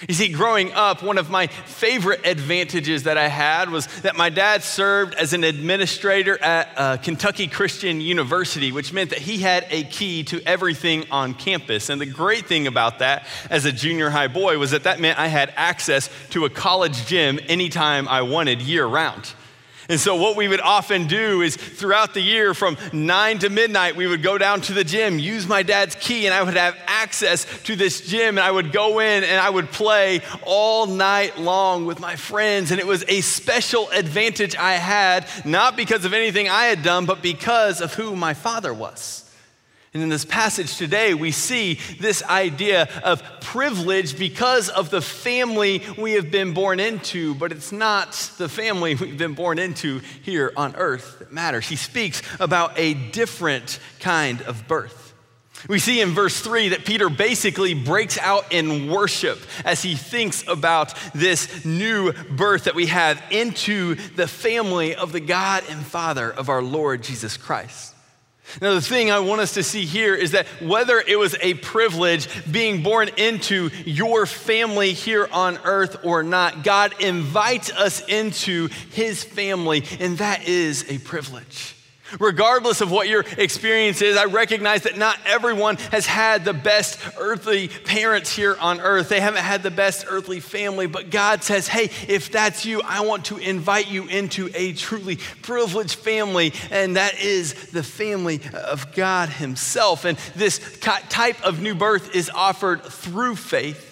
You 0.06 0.14
see, 0.14 0.28
growing 0.28 0.72
up, 0.74 1.02
one 1.02 1.18
of 1.18 1.28
my 1.28 1.48
favorite 1.48 2.24
advantages 2.24 3.02
that 3.04 3.18
I 3.18 3.26
had 3.26 3.68
was 3.70 3.86
that 4.02 4.14
my 4.14 4.30
dad 4.30 4.62
served 4.62 5.14
as 5.14 5.32
an 5.32 5.42
administrator 5.42 6.40
at 6.40 6.72
uh, 6.76 6.96
Kentucky 6.98 7.48
Christian 7.48 8.00
University, 8.00 8.70
which 8.70 8.92
meant 8.92 9.10
that 9.10 9.18
he 9.18 9.38
had 9.38 9.66
a 9.70 9.82
key 9.84 10.22
to 10.24 10.40
everything 10.46 11.04
on 11.10 11.34
campus. 11.34 11.88
And 11.88 12.00
the 12.00 12.06
great 12.06 12.46
thing 12.46 12.68
about 12.68 13.00
that 13.00 13.26
as 13.50 13.64
a 13.64 13.72
junior 13.72 14.10
high 14.10 14.28
boy 14.28 14.58
was 14.58 14.70
that 14.70 14.84
that 14.84 15.00
meant 15.00 15.18
I 15.18 15.26
had 15.26 15.52
access 15.56 16.10
to 16.30 16.44
a 16.44 16.50
college 16.50 17.06
gym 17.06 17.40
anytime 17.48 18.06
I 18.06 18.22
wanted 18.22 18.62
year 18.62 18.86
round. 18.86 19.32
And 19.90 19.98
so, 19.98 20.16
what 20.16 20.36
we 20.36 20.48
would 20.48 20.60
often 20.60 21.06
do 21.06 21.40
is 21.40 21.56
throughout 21.56 22.12
the 22.12 22.20
year 22.20 22.52
from 22.52 22.76
nine 22.92 23.38
to 23.38 23.48
midnight, 23.48 23.96
we 23.96 24.06
would 24.06 24.22
go 24.22 24.36
down 24.36 24.60
to 24.62 24.74
the 24.74 24.84
gym, 24.84 25.18
use 25.18 25.46
my 25.46 25.62
dad's 25.62 25.94
key, 25.94 26.26
and 26.26 26.34
I 26.34 26.42
would 26.42 26.58
have 26.58 26.76
access 26.86 27.46
to 27.62 27.74
this 27.74 28.02
gym. 28.02 28.36
And 28.36 28.40
I 28.40 28.50
would 28.50 28.70
go 28.70 28.98
in 28.98 29.24
and 29.24 29.40
I 29.40 29.48
would 29.48 29.70
play 29.70 30.20
all 30.42 30.86
night 30.86 31.38
long 31.38 31.86
with 31.86 32.00
my 32.00 32.16
friends. 32.16 32.70
And 32.70 32.78
it 32.78 32.86
was 32.86 33.02
a 33.08 33.22
special 33.22 33.88
advantage 33.88 34.56
I 34.56 34.74
had, 34.74 35.26
not 35.46 35.74
because 35.74 36.04
of 36.04 36.12
anything 36.12 36.50
I 36.50 36.64
had 36.64 36.82
done, 36.82 37.06
but 37.06 37.22
because 37.22 37.80
of 37.80 37.94
who 37.94 38.14
my 38.14 38.34
father 38.34 38.74
was. 38.74 39.24
And 39.98 40.04
in 40.04 40.10
this 40.10 40.24
passage 40.24 40.76
today, 40.76 41.12
we 41.12 41.32
see 41.32 41.80
this 41.98 42.22
idea 42.22 42.88
of 43.02 43.20
privilege 43.40 44.16
because 44.16 44.68
of 44.68 44.90
the 44.90 45.00
family 45.00 45.82
we 45.98 46.12
have 46.12 46.30
been 46.30 46.54
born 46.54 46.78
into, 46.78 47.34
but 47.34 47.50
it's 47.50 47.72
not 47.72 48.12
the 48.38 48.48
family 48.48 48.94
we've 48.94 49.18
been 49.18 49.34
born 49.34 49.58
into 49.58 49.98
here 50.22 50.52
on 50.56 50.76
earth 50.76 51.18
that 51.18 51.32
matters. 51.32 51.68
He 51.68 51.74
speaks 51.74 52.22
about 52.38 52.78
a 52.78 52.94
different 52.94 53.80
kind 53.98 54.40
of 54.42 54.68
birth. 54.68 55.14
We 55.68 55.80
see 55.80 56.00
in 56.00 56.10
verse 56.10 56.40
3 56.40 56.68
that 56.68 56.84
Peter 56.84 57.08
basically 57.08 57.74
breaks 57.74 58.18
out 58.18 58.52
in 58.52 58.88
worship 58.88 59.40
as 59.64 59.82
he 59.82 59.96
thinks 59.96 60.46
about 60.46 60.94
this 61.12 61.64
new 61.64 62.12
birth 62.12 62.64
that 62.64 62.76
we 62.76 62.86
have 62.86 63.20
into 63.32 63.96
the 64.14 64.28
family 64.28 64.94
of 64.94 65.10
the 65.10 65.18
God 65.18 65.64
and 65.68 65.84
Father 65.84 66.30
of 66.30 66.48
our 66.48 66.62
Lord 66.62 67.02
Jesus 67.02 67.36
Christ. 67.36 67.96
Now, 68.60 68.74
the 68.74 68.80
thing 68.80 69.10
I 69.10 69.20
want 69.20 69.40
us 69.40 69.54
to 69.54 69.62
see 69.62 69.84
here 69.84 70.14
is 70.14 70.32
that 70.32 70.46
whether 70.60 71.02
it 71.06 71.18
was 71.18 71.36
a 71.40 71.54
privilege 71.54 72.28
being 72.50 72.82
born 72.82 73.10
into 73.16 73.70
your 73.84 74.26
family 74.26 74.92
here 74.92 75.28
on 75.30 75.58
earth 75.64 76.04
or 76.04 76.22
not, 76.22 76.64
God 76.64 77.00
invites 77.00 77.70
us 77.72 78.06
into 78.08 78.68
his 78.90 79.22
family, 79.22 79.84
and 80.00 80.18
that 80.18 80.48
is 80.48 80.90
a 80.90 80.98
privilege. 80.98 81.77
Regardless 82.18 82.80
of 82.80 82.90
what 82.90 83.08
your 83.08 83.24
experience 83.36 84.00
is, 84.00 84.16
I 84.16 84.24
recognize 84.24 84.84
that 84.84 84.96
not 84.96 85.18
everyone 85.26 85.76
has 85.92 86.06
had 86.06 86.44
the 86.44 86.54
best 86.54 86.98
earthly 87.18 87.68
parents 87.68 88.34
here 88.34 88.56
on 88.58 88.80
earth. 88.80 89.08
They 89.08 89.20
haven't 89.20 89.42
had 89.42 89.62
the 89.62 89.70
best 89.70 90.06
earthly 90.08 90.40
family, 90.40 90.86
but 90.86 91.10
God 91.10 91.42
says, 91.44 91.68
hey, 91.68 91.90
if 92.08 92.32
that's 92.32 92.64
you, 92.64 92.80
I 92.82 93.02
want 93.02 93.26
to 93.26 93.36
invite 93.36 93.90
you 93.90 94.06
into 94.06 94.50
a 94.54 94.72
truly 94.72 95.16
privileged 95.42 95.96
family, 95.96 96.52
and 96.70 96.96
that 96.96 97.20
is 97.20 97.70
the 97.70 97.82
family 97.82 98.40
of 98.54 98.94
God 98.94 99.28
Himself. 99.28 100.04
And 100.04 100.16
this 100.34 100.78
type 100.80 101.42
of 101.44 101.60
new 101.60 101.74
birth 101.74 102.14
is 102.14 102.30
offered 102.30 102.82
through 102.84 103.36
faith. 103.36 103.84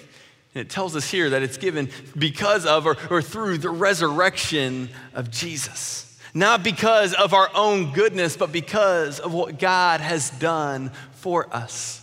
And 0.55 0.63
it 0.63 0.71
tells 0.71 0.97
us 0.97 1.11
here 1.11 1.31
that 1.31 1.43
it's 1.43 1.59
given 1.59 1.91
because 2.17 2.65
of 2.65 2.87
or, 2.87 2.97
or 3.11 3.21
through 3.21 3.59
the 3.59 3.69
resurrection 3.69 4.89
of 5.13 5.31
Jesus 5.31 6.06
not 6.37 6.63
because 6.63 7.15
of 7.15 7.33
our 7.33 7.49
own 7.55 7.93
goodness, 7.93 8.37
but 8.37 8.53
because 8.53 9.21
of 9.21 9.33
what 9.33 9.59
God 9.59 10.03
has 10.03 10.29
done 10.29 10.91
for 11.13 11.49
us. 11.51 12.03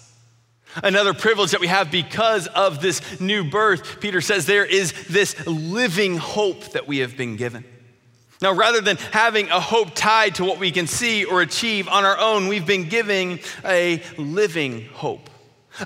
Another 0.84 1.14
privilege 1.14 1.52
that 1.52 1.62
we 1.62 1.68
have 1.68 1.92
because 1.92 2.48
of 2.48 2.82
this 2.82 3.22
new 3.22 3.44
birth, 3.44 4.02
Peter 4.02 4.22
says 4.22 4.48
there 4.48 4.66
is 4.66 4.92
this 5.06 5.46
living 5.46 6.18
hope 6.18 6.64
that 6.72 6.88
we 6.88 6.98
have 6.98 7.16
been 7.16 7.36
given. 7.36 7.64
Now, 8.42 8.54
rather 8.54 8.82
than 8.82 8.98
having 8.98 9.50
a 9.50 9.60
hope 9.60 9.94
tied 9.94 10.34
to 10.36 10.44
what 10.44 10.58
we 10.58 10.72
can 10.72 10.88
see 10.88 11.26
or 11.26 11.42
achieve 11.42 11.88
on 11.88 12.04
our 12.04 12.18
own, 12.18 12.48
we've 12.48 12.66
been 12.66 12.90
given 12.90 13.40
a 13.64 14.02
living 14.18 14.88
hope. 14.94 15.30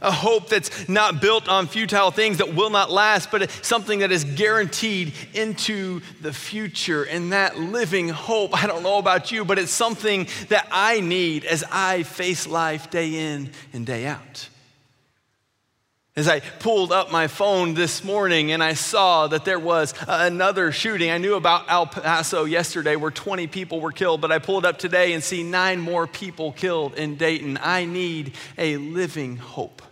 A 0.02 0.12
hope 0.12 0.50
that's 0.50 0.90
not 0.90 1.22
built 1.22 1.48
on 1.48 1.68
futile 1.68 2.12
things 2.12 2.38
that 2.38 2.56
will 2.56 2.70
not 2.70 2.92
last, 2.92 3.32
but 3.32 3.50
something 3.64 4.00
that 4.00 4.12
is 4.12 4.24
guaranteed 4.24 5.14
into 5.34 6.02
the 6.22 6.34
future. 6.34 7.04
And 7.04 7.32
that 7.32 7.58
living 7.58 8.10
hope, 8.10 8.62
I 8.62 8.68
don't 8.68 8.84
know 8.84 8.98
about 8.98 9.32
you, 9.32 9.46
but 9.46 9.58
it's 9.60 9.72
something 9.72 10.28
that 10.50 10.68
I 10.72 11.00
need 11.00 11.46
as 11.46 11.64
I 11.72 12.04
face 12.04 12.48
life 12.48 12.90
day 12.90 13.34
in 13.34 13.52
and 13.74 13.86
day 13.86 14.06
out. 14.06 14.50
As 16.18 16.28
I 16.28 16.40
pulled 16.40 16.92
up 16.92 17.12
my 17.12 17.28
phone 17.28 17.76
this 17.76 18.04
morning 18.04 18.52
and 18.52 18.64
I 18.64 18.74
saw 18.74 19.28
that 19.28 19.46
there 19.46 19.60
was 19.60 19.94
another 20.08 20.72
shooting, 20.72 21.12
I 21.12 21.20
knew 21.20 21.36
about 21.36 21.70
El 21.70 21.86
Paso 21.86 22.46
yesterday 22.46 22.96
where 22.96 23.12
20 23.12 23.46
people 23.46 23.80
were 23.80 23.92
killed, 23.92 24.20
but 24.20 24.32
I 24.32 24.40
pulled 24.40 24.66
up 24.66 24.80
today 24.80 25.14
and 25.14 25.24
see 25.24 25.44
nine 25.44 25.80
more 25.80 26.08
people 26.08 26.54
killed 26.54 26.96
in 26.96 27.18
Dayton. 27.18 27.60
I 27.62 27.86
need 27.86 28.34
a 28.58 28.78
living 28.78 29.38
hope. 29.38 29.84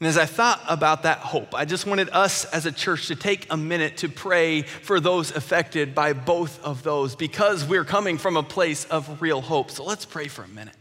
And 0.00 0.08
as 0.08 0.18
I 0.18 0.26
thought 0.26 0.60
about 0.68 1.04
that 1.04 1.18
hope, 1.18 1.54
I 1.54 1.64
just 1.64 1.86
wanted 1.86 2.10
us 2.10 2.44
as 2.46 2.66
a 2.66 2.72
church 2.72 3.06
to 3.06 3.14
take 3.14 3.46
a 3.52 3.56
minute 3.56 3.98
to 3.98 4.08
pray 4.08 4.62
for 4.62 4.98
those 4.98 5.30
affected 5.30 5.94
by 5.94 6.12
both 6.12 6.60
of 6.64 6.82
those 6.82 7.14
because 7.14 7.64
we're 7.64 7.84
coming 7.84 8.18
from 8.18 8.36
a 8.36 8.42
place 8.42 8.84
of 8.86 9.22
real 9.22 9.40
hope. 9.40 9.70
So 9.70 9.84
let's 9.84 10.06
pray 10.06 10.26
for 10.26 10.42
a 10.42 10.48
minute. 10.48 10.74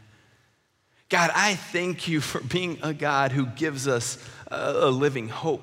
God, 1.14 1.30
I 1.36 1.54
thank 1.54 2.08
you 2.08 2.22
for 2.22 2.42
being 2.42 2.80
a 2.82 2.92
God 2.92 3.34
who 3.34 3.46
gives 3.46 3.88
us 3.88 4.18
a 4.48 4.90
living 4.90 5.30
hope. 5.30 5.62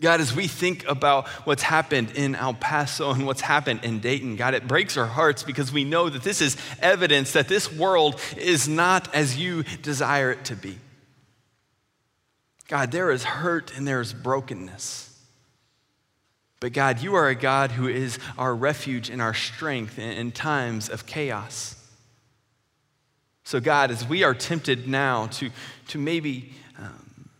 God, 0.00 0.20
as 0.20 0.32
we 0.32 0.46
think 0.46 0.88
about 0.88 1.26
what's 1.44 1.64
happened 1.64 2.12
in 2.12 2.36
El 2.36 2.54
Paso 2.54 3.10
and 3.10 3.26
what's 3.26 3.40
happened 3.40 3.80
in 3.82 3.98
Dayton, 3.98 4.36
God, 4.36 4.54
it 4.54 4.68
breaks 4.68 4.96
our 4.96 5.06
hearts 5.06 5.42
because 5.42 5.72
we 5.72 5.82
know 5.82 6.08
that 6.08 6.22
this 6.22 6.40
is 6.40 6.56
evidence 6.80 7.32
that 7.32 7.48
this 7.48 7.72
world 7.72 8.20
is 8.36 8.68
not 8.68 9.12
as 9.12 9.36
you 9.36 9.64
desire 9.82 10.30
it 10.30 10.44
to 10.44 10.54
be. 10.54 10.78
God, 12.68 12.92
there 12.92 13.10
is 13.10 13.24
hurt 13.24 13.76
and 13.76 13.88
there 13.88 14.00
is 14.00 14.12
brokenness. 14.12 15.18
But 16.60 16.72
God, 16.72 17.02
you 17.02 17.16
are 17.16 17.26
a 17.26 17.34
God 17.34 17.72
who 17.72 17.88
is 17.88 18.20
our 18.38 18.54
refuge 18.54 19.10
and 19.10 19.20
our 19.20 19.34
strength 19.34 19.98
in 19.98 20.30
times 20.30 20.88
of 20.88 21.06
chaos. 21.06 21.74
So, 23.48 23.60
God, 23.60 23.90
as 23.90 24.06
we 24.06 24.24
are 24.24 24.34
tempted 24.34 24.86
now 24.86 25.28
to, 25.28 25.48
to 25.86 25.96
maybe, 25.96 26.52
um, 26.78 27.30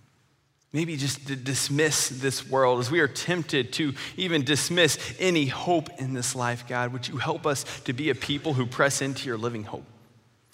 maybe 0.72 0.96
just 0.96 1.26
to 1.26 1.36
dismiss 1.36 2.08
this 2.08 2.48
world, 2.48 2.80
as 2.80 2.90
we 2.90 3.00
are 3.00 3.08
tempted 3.08 3.74
to 3.74 3.92
even 4.16 4.42
dismiss 4.42 4.98
any 5.18 5.44
hope 5.44 5.90
in 5.98 6.14
this 6.14 6.34
life, 6.34 6.66
God, 6.66 6.94
would 6.94 7.06
you 7.06 7.18
help 7.18 7.46
us 7.46 7.66
to 7.80 7.92
be 7.92 8.08
a 8.08 8.14
people 8.14 8.54
who 8.54 8.64
press 8.64 9.02
into 9.02 9.26
your 9.26 9.36
living 9.36 9.64
hope? 9.64 9.84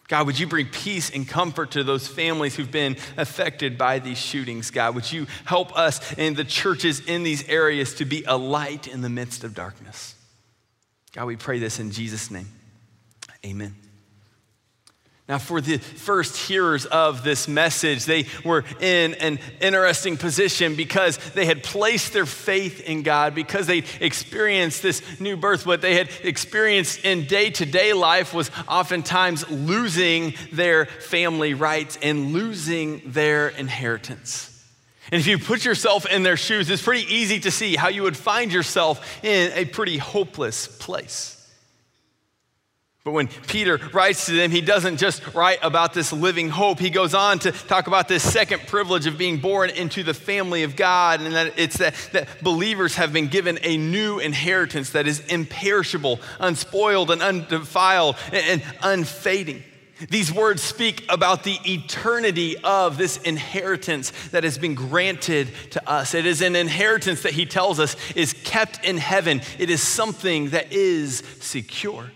God, 0.09 0.27
would 0.27 0.41
you 0.41 0.49
bring 0.49 0.67
peace 0.67 1.09
and 1.11 1.29
comfort 1.29 1.71
to 1.71 1.85
those 1.85 2.09
families 2.09 2.57
who've 2.57 2.69
been 2.69 2.97
affected 3.17 3.79
by 3.79 4.01
these 4.01 4.19
shootings? 4.19 4.73
God, 4.73 4.97
would 4.97 5.13
you 5.13 5.29
help 5.45 5.79
us 5.79 6.15
and 6.15 6.37
the 6.37 6.43
churches 6.43 6.99
in 6.99 7.23
these 7.23 7.49
areas 7.49 7.95
to 7.95 8.05
be 8.05 8.25
a 8.27 8.37
light 8.37 8.89
in 8.89 9.03
the 9.03 9.09
midst 9.09 9.45
of 9.45 9.55
darkness? 9.55 10.17
God, 11.13 11.27
we 11.27 11.37
pray 11.37 11.61
this 11.61 11.79
in 11.79 11.93
Jesus' 11.93 12.29
name. 12.29 12.49
Amen. 13.47 13.77
Now, 15.27 15.39
for 15.39 15.63
the 15.63 15.79
first 15.79 16.37
hearers 16.37 16.85
of 16.85 17.25
this 17.25 17.49
message, 17.49 18.05
they 18.05 18.27
were 18.45 18.63
in 18.79 19.15
an 19.15 19.39
interesting 19.59 20.19
position 20.19 20.77
because 20.77 21.17
they 21.33 21.47
had 21.47 21.63
placed 21.63 22.13
their 22.13 22.27
faith 22.27 22.81
in 22.81 23.03
God, 23.03 23.35
because 23.35 23.67
they 23.67 23.85
experienced 24.01 24.83
this 24.83 25.21
new 25.21 25.39
birth. 25.39 25.65
What 25.65 25.81
they 25.81 25.95
had 25.95 26.11
experienced 26.23 27.07
in 27.07 27.25
day 27.25 27.49
to 27.53 27.65
day 27.65 27.95
life 27.95 28.35
was 28.35 28.51
oftentimes 28.69 29.49
losing 29.49 30.35
their 30.53 30.85
family 30.85 31.55
rights 31.55 31.99
and 32.03 32.35
losing 32.35 33.01
their 33.07 33.49
inheritance. 33.49 34.51
And 35.11 35.21
if 35.21 35.27
you 35.27 35.39
put 35.39 35.65
yourself 35.65 36.05
in 36.05 36.23
their 36.23 36.37
shoes, 36.37 36.69
it's 36.69 36.83
pretty 36.83 37.15
easy 37.15 37.41
to 37.41 37.51
see 37.51 37.77
how 37.77 37.89
you 37.89 38.03
would 38.03 38.17
find 38.17 38.53
yourself 38.53 39.25
in 39.25 39.53
a 39.53 39.65
pretty 39.65 39.97
hopeless 39.97 40.67
place. 40.67 41.34
But 43.05 43.13
when 43.13 43.29
Peter 43.29 43.79
writes 43.93 44.25
to 44.27 44.33
them, 44.33 44.51
he 44.51 44.63
doesn't 44.63 44.97
just 44.97 45.35
write 45.35 45.59
about 45.61 45.93
this 45.93 46.11
living 46.11 46.49
hope. 46.49 46.79
He 46.79 46.89
goes 46.89 47.13
on 47.13 47.39
to 47.41 47.53
talk 47.53 47.87
about 47.87 48.09
this 48.09 48.23
second 48.23 48.67
privilege 48.67 49.07
of 49.07 49.19
being 49.19 49.41
born 49.41 49.69
into 49.69 50.03
the 50.03 50.15
family 50.15 50.63
of 50.63 50.75
God, 50.75 51.21
and 51.21 51.35
that 51.35 51.59
it's 51.59 51.77
that, 51.77 51.95
that 52.13 52.43
believers 52.43 52.95
have 52.95 53.13
been 53.13 53.29
given 53.29 53.59
a 53.61 53.77
new 53.77 54.21
inheritance 54.21 54.89
that 54.91 55.07
is 55.07 55.21
imperishable, 55.27 56.19
unspoiled, 56.41 57.11
and 57.11 57.21
undefiled, 57.21 58.17
and, 58.33 58.63
and 58.63 58.75
unfading. 58.83 59.63
These 60.09 60.33
words 60.33 60.63
speak 60.63 61.05
about 61.11 61.45
the 61.45 61.59
eternity 61.67 62.57
of 62.65 62.97
this 62.97 63.19
inheritance 63.19 64.13
that 64.31 64.45
has 64.45 64.57
been 64.57 64.75
granted 64.75 65.51
to 65.73 65.89
us. 65.89 66.15
It 66.15 66.25
is 66.25 66.41
an 66.41 66.57
inheritance 66.57 67.23
that 67.25 67.35
he 67.35 67.45
tells 67.45 67.79
us 67.79 67.97
is 68.17 68.33
kept 68.33 68.83
in 68.83 68.97
heaven, 68.97 69.43
it 69.59 69.69
is 69.69 69.83
something 69.83 70.49
that 70.51 70.73
is 70.73 71.23
secure. 71.41 72.11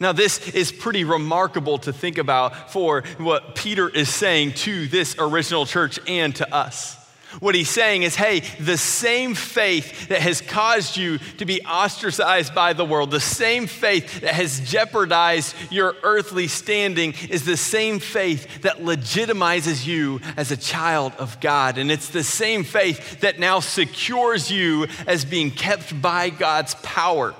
Now, 0.00 0.12
this 0.12 0.48
is 0.50 0.70
pretty 0.70 1.02
remarkable 1.04 1.78
to 1.78 1.92
think 1.92 2.18
about 2.18 2.70
for 2.70 3.02
what 3.18 3.56
Peter 3.56 3.88
is 3.88 4.08
saying 4.08 4.52
to 4.52 4.86
this 4.86 5.16
original 5.18 5.66
church 5.66 5.98
and 6.06 6.34
to 6.36 6.54
us. 6.54 6.96
What 7.40 7.54
he's 7.54 7.68
saying 7.68 8.04
is, 8.04 8.16
hey, 8.16 8.40
the 8.58 8.78
same 8.78 9.34
faith 9.34 10.08
that 10.08 10.22
has 10.22 10.40
caused 10.40 10.96
you 10.96 11.18
to 11.36 11.44
be 11.44 11.60
ostracized 11.62 12.54
by 12.54 12.72
the 12.72 12.86
world, 12.86 13.10
the 13.10 13.20
same 13.20 13.66
faith 13.66 14.22
that 14.22 14.34
has 14.34 14.60
jeopardized 14.60 15.54
your 15.70 15.94
earthly 16.02 16.48
standing, 16.48 17.12
is 17.28 17.44
the 17.44 17.56
same 17.56 17.98
faith 17.98 18.62
that 18.62 18.78
legitimizes 18.78 19.86
you 19.86 20.20
as 20.38 20.50
a 20.50 20.56
child 20.56 21.12
of 21.18 21.38
God. 21.40 21.76
And 21.76 21.90
it's 21.90 22.08
the 22.08 22.24
same 22.24 22.64
faith 22.64 23.20
that 23.20 23.38
now 23.38 23.60
secures 23.60 24.50
you 24.50 24.86
as 25.06 25.26
being 25.26 25.50
kept 25.50 26.00
by 26.00 26.30
God's 26.30 26.76
power. 26.76 27.34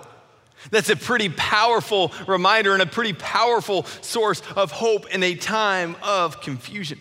That's 0.70 0.90
a 0.90 0.96
pretty 0.96 1.28
powerful 1.28 2.12
reminder 2.26 2.72
and 2.72 2.82
a 2.82 2.86
pretty 2.86 3.12
powerful 3.12 3.84
source 4.02 4.42
of 4.56 4.72
hope 4.72 5.08
in 5.10 5.22
a 5.22 5.34
time 5.34 5.96
of 6.02 6.40
confusion. 6.40 6.98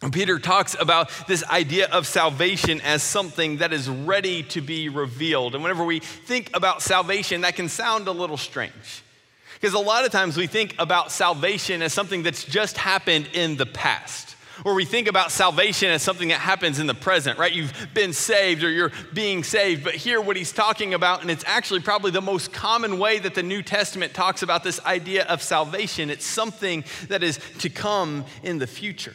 And 0.00 0.12
Peter 0.12 0.38
talks 0.38 0.76
about 0.78 1.10
this 1.26 1.42
idea 1.44 1.88
of 1.90 2.06
salvation 2.06 2.80
as 2.82 3.02
something 3.02 3.56
that 3.56 3.72
is 3.72 3.88
ready 3.88 4.44
to 4.44 4.60
be 4.60 4.88
revealed. 4.88 5.54
And 5.54 5.64
whenever 5.64 5.84
we 5.84 5.98
think 5.98 6.50
about 6.54 6.82
salvation, 6.82 7.40
that 7.40 7.56
can 7.56 7.68
sound 7.68 8.06
a 8.06 8.12
little 8.12 8.36
strange. 8.36 9.02
Because 9.54 9.74
a 9.74 9.80
lot 9.80 10.04
of 10.04 10.12
times 10.12 10.36
we 10.36 10.46
think 10.46 10.76
about 10.78 11.10
salvation 11.10 11.82
as 11.82 11.92
something 11.92 12.22
that's 12.22 12.44
just 12.44 12.78
happened 12.78 13.28
in 13.32 13.56
the 13.56 13.66
past. 13.66 14.36
Or 14.64 14.74
we 14.74 14.84
think 14.84 15.08
about 15.08 15.30
salvation 15.30 15.90
as 15.90 16.02
something 16.02 16.28
that 16.28 16.40
happens 16.40 16.78
in 16.78 16.86
the 16.86 16.94
present, 16.94 17.38
right? 17.38 17.52
You've 17.52 17.72
been 17.94 18.12
saved 18.12 18.62
or 18.64 18.70
you're 18.70 18.92
being 19.12 19.44
saved. 19.44 19.84
But 19.84 19.94
here, 19.94 20.20
what 20.20 20.36
he's 20.36 20.52
talking 20.52 20.94
about, 20.94 21.22
and 21.22 21.30
it's 21.30 21.44
actually 21.46 21.80
probably 21.80 22.10
the 22.10 22.20
most 22.20 22.52
common 22.52 22.98
way 22.98 23.18
that 23.18 23.34
the 23.34 23.42
New 23.42 23.62
Testament 23.62 24.14
talks 24.14 24.42
about 24.42 24.64
this 24.64 24.80
idea 24.84 25.24
of 25.24 25.42
salvation, 25.42 26.10
it's 26.10 26.26
something 26.26 26.84
that 27.08 27.22
is 27.22 27.38
to 27.60 27.70
come 27.70 28.24
in 28.42 28.58
the 28.58 28.66
future. 28.66 29.14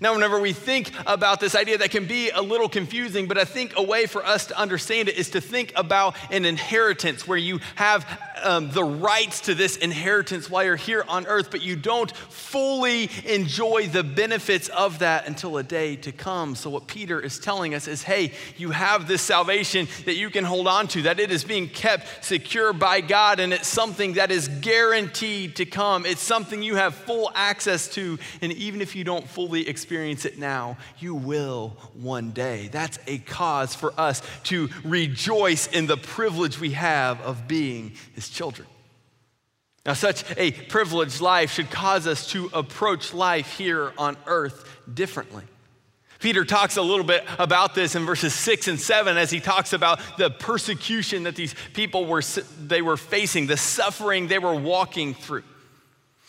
Now, 0.00 0.12
whenever 0.12 0.38
we 0.38 0.52
think 0.52 0.92
about 1.06 1.40
this 1.40 1.54
idea, 1.54 1.78
that 1.78 1.90
can 1.90 2.06
be 2.06 2.30
a 2.30 2.42
little 2.42 2.68
confusing, 2.68 3.26
but 3.26 3.38
I 3.38 3.44
think 3.44 3.74
a 3.76 3.82
way 3.82 4.06
for 4.06 4.24
us 4.24 4.46
to 4.46 4.58
understand 4.58 5.08
it 5.08 5.16
is 5.16 5.30
to 5.30 5.40
think 5.40 5.72
about 5.74 6.16
an 6.30 6.44
inheritance 6.44 7.26
where 7.26 7.38
you 7.38 7.60
have 7.76 8.06
um, 8.42 8.70
the 8.70 8.84
rights 8.84 9.40
to 9.42 9.54
this 9.54 9.76
inheritance 9.78 10.50
while 10.50 10.64
you're 10.64 10.76
here 10.76 11.04
on 11.08 11.26
earth, 11.26 11.50
but 11.50 11.62
you 11.62 11.76
don't 11.76 12.14
fully 12.14 13.10
enjoy 13.24 13.86
the 13.86 14.04
benefits 14.04 14.68
of 14.68 14.98
that 14.98 15.26
until 15.26 15.56
a 15.56 15.62
day 15.62 15.96
to 15.96 16.12
come. 16.12 16.54
So, 16.54 16.68
what 16.68 16.86
Peter 16.86 17.18
is 17.18 17.38
telling 17.38 17.74
us 17.74 17.88
is 17.88 18.02
hey, 18.02 18.32
you 18.58 18.70
have 18.70 19.08
this 19.08 19.22
salvation 19.22 19.88
that 20.04 20.16
you 20.16 20.28
can 20.28 20.44
hold 20.44 20.66
on 20.66 20.88
to, 20.88 21.02
that 21.02 21.18
it 21.18 21.30
is 21.30 21.44
being 21.44 21.68
kept 21.68 22.24
secure 22.24 22.72
by 22.74 23.00
God, 23.00 23.40
and 23.40 23.52
it's 23.52 23.68
something 23.68 24.14
that 24.14 24.30
is 24.30 24.48
guaranteed 24.48 25.56
to 25.56 25.64
come. 25.64 26.04
It's 26.04 26.20
something 26.20 26.62
you 26.62 26.76
have 26.76 26.94
full 26.94 27.30
access 27.34 27.88
to, 27.94 28.18
and 28.42 28.52
even 28.52 28.82
if 28.82 28.94
you 28.94 29.02
don't 29.02 29.26
fully 29.26 29.66
experience 29.66 29.85
it 29.90 30.38
now, 30.38 30.76
you 30.98 31.14
will 31.14 31.76
one 31.94 32.30
day. 32.30 32.68
That's 32.68 32.98
a 33.06 33.18
cause 33.18 33.74
for 33.74 33.92
us 33.98 34.22
to 34.44 34.68
rejoice 34.84 35.66
in 35.66 35.86
the 35.86 35.96
privilege 35.96 36.60
we 36.60 36.72
have 36.72 37.20
of 37.20 37.48
being 37.48 37.92
his 38.14 38.28
children. 38.28 38.68
Now, 39.84 39.92
such 39.92 40.24
a 40.36 40.50
privileged 40.50 41.20
life 41.20 41.52
should 41.52 41.70
cause 41.70 42.06
us 42.08 42.26
to 42.32 42.50
approach 42.52 43.14
life 43.14 43.56
here 43.56 43.92
on 43.96 44.16
earth 44.26 44.68
differently. 44.92 45.44
Peter 46.18 46.44
talks 46.44 46.76
a 46.76 46.82
little 46.82 47.04
bit 47.04 47.24
about 47.38 47.74
this 47.74 47.94
in 47.94 48.04
verses 48.04 48.34
6 48.34 48.68
and 48.68 48.80
7 48.80 49.16
as 49.16 49.30
he 49.30 49.38
talks 49.38 49.72
about 49.72 50.00
the 50.16 50.30
persecution 50.30 51.24
that 51.24 51.36
these 51.36 51.54
people 51.72 52.06
were 52.06 52.22
they 52.58 52.82
were 52.82 52.96
facing, 52.96 53.46
the 53.46 53.56
suffering 53.56 54.26
they 54.26 54.38
were 54.38 54.54
walking 54.54 55.14
through. 55.14 55.44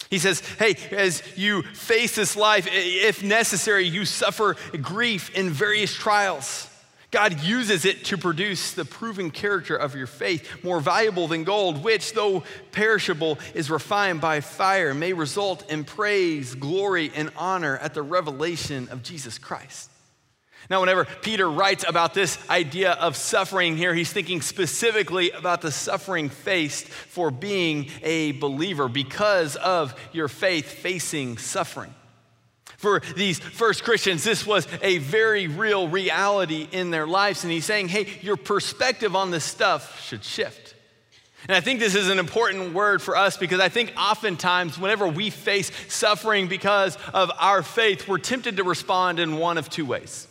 He 0.09 0.19
says, 0.19 0.39
Hey, 0.57 0.75
as 0.91 1.21
you 1.35 1.63
face 1.63 2.15
this 2.15 2.35
life, 2.35 2.67
if 2.71 3.23
necessary, 3.23 3.85
you 3.85 4.05
suffer 4.05 4.55
grief 4.81 5.29
in 5.35 5.49
various 5.49 5.93
trials. 5.93 6.69
God 7.09 7.41
uses 7.41 7.85
it 7.85 8.05
to 8.05 8.17
produce 8.17 8.73
the 8.73 8.83
proven 8.83 9.31
character 9.31 9.75
of 9.75 9.95
your 9.95 10.07
faith, 10.07 10.63
more 10.63 10.81
valuable 10.81 11.27
than 11.27 11.45
gold, 11.45 11.81
which, 11.81 12.13
though 12.13 12.43
perishable, 12.73 13.39
is 13.53 13.71
refined 13.71 14.19
by 14.19 14.41
fire, 14.41 14.93
may 14.93 15.13
result 15.13 15.69
in 15.71 15.85
praise, 15.85 16.53
glory, 16.53 17.11
and 17.15 17.31
honor 17.37 17.77
at 17.77 17.93
the 17.93 18.01
revelation 18.01 18.89
of 18.91 19.03
Jesus 19.03 19.37
Christ. 19.37 19.89
Now, 20.69 20.81
whenever 20.81 21.05
Peter 21.05 21.49
writes 21.49 21.85
about 21.87 22.13
this 22.13 22.37
idea 22.49 22.91
of 22.93 23.15
suffering 23.15 23.77
here, 23.77 23.93
he's 23.93 24.11
thinking 24.11 24.41
specifically 24.41 25.31
about 25.31 25.61
the 25.61 25.71
suffering 25.71 26.27
faced 26.27 26.87
for 26.87 27.31
being 27.31 27.89
a 28.03 28.33
believer 28.33 28.89
because 28.89 29.55
of 29.55 29.95
your 30.11 30.27
faith 30.27 30.65
facing 30.65 31.37
suffering. 31.37 31.93
For 32.77 33.01
these 33.15 33.39
first 33.39 33.83
Christians, 33.83 34.23
this 34.23 34.45
was 34.45 34.67
a 34.81 34.99
very 34.99 35.47
real 35.47 35.87
reality 35.87 36.67
in 36.71 36.91
their 36.91 37.07
lives. 37.07 37.43
And 37.43 37.51
he's 37.51 37.65
saying, 37.65 37.87
hey, 37.87 38.07
your 38.21 38.37
perspective 38.37 39.15
on 39.15 39.31
this 39.31 39.45
stuff 39.45 40.03
should 40.03 40.23
shift. 40.23 40.75
And 41.47 41.55
I 41.55 41.61
think 41.61 41.79
this 41.79 41.95
is 41.95 42.09
an 42.09 42.19
important 42.19 42.73
word 42.73 43.01
for 43.01 43.15
us 43.15 43.37
because 43.37 43.61
I 43.61 43.69
think 43.69 43.93
oftentimes, 43.97 44.77
whenever 44.77 45.07
we 45.07 45.29
face 45.29 45.71
suffering 45.87 46.47
because 46.47 46.97
of 47.13 47.31
our 47.39 47.63
faith, 47.63 48.07
we're 48.07 48.17
tempted 48.17 48.57
to 48.57 48.63
respond 48.63 49.19
in 49.19 49.37
one 49.37 49.57
of 49.57 49.69
two 49.69 49.85
ways. 49.85 50.27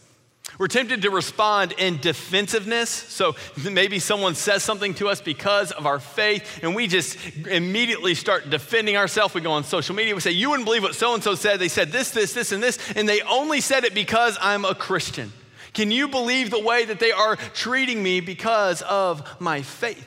We're 0.58 0.68
tempted 0.68 1.02
to 1.02 1.10
respond 1.10 1.74
in 1.76 1.98
defensiveness. 1.98 2.88
So 2.88 3.36
maybe 3.70 3.98
someone 3.98 4.34
says 4.34 4.62
something 4.62 4.94
to 4.94 5.08
us 5.08 5.20
because 5.20 5.70
of 5.70 5.86
our 5.86 6.00
faith, 6.00 6.60
and 6.62 6.74
we 6.74 6.86
just 6.86 7.18
immediately 7.46 8.14
start 8.14 8.48
defending 8.48 8.96
ourselves. 8.96 9.34
We 9.34 9.42
go 9.42 9.52
on 9.52 9.64
social 9.64 9.94
media, 9.94 10.14
we 10.14 10.20
say, 10.20 10.30
You 10.30 10.50
wouldn't 10.50 10.66
believe 10.66 10.82
what 10.82 10.94
so 10.94 11.14
and 11.14 11.22
so 11.22 11.34
said. 11.34 11.60
They 11.60 11.68
said 11.68 11.92
this, 11.92 12.10
this, 12.10 12.32
this, 12.32 12.52
and 12.52 12.62
this, 12.62 12.78
and 12.92 13.08
they 13.08 13.20
only 13.22 13.60
said 13.60 13.84
it 13.84 13.94
because 13.94 14.38
I'm 14.40 14.64
a 14.64 14.74
Christian. 14.74 15.32
Can 15.74 15.90
you 15.90 16.08
believe 16.08 16.50
the 16.50 16.62
way 16.62 16.86
that 16.86 17.00
they 17.00 17.12
are 17.12 17.36
treating 17.36 18.02
me 18.02 18.20
because 18.20 18.80
of 18.80 19.40
my 19.40 19.60
faith? 19.60 20.06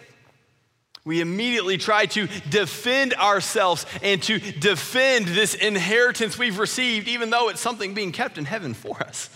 We 1.06 1.22
immediately 1.22 1.78
try 1.78 2.08
to 2.08 2.28
defend 2.50 3.14
ourselves 3.14 3.86
and 4.02 4.22
to 4.24 4.40
defend 4.40 5.28
this 5.28 5.54
inheritance 5.54 6.38
we've 6.38 6.60
received, 6.60 7.08
even 7.08 7.30
though 7.30 7.50
it's 7.50 7.62
something 7.62 7.94
being 7.94 8.12
kept 8.12 8.38
in 8.40 8.46
heaven 8.46 8.74
for 8.74 9.02
us. 9.02 9.30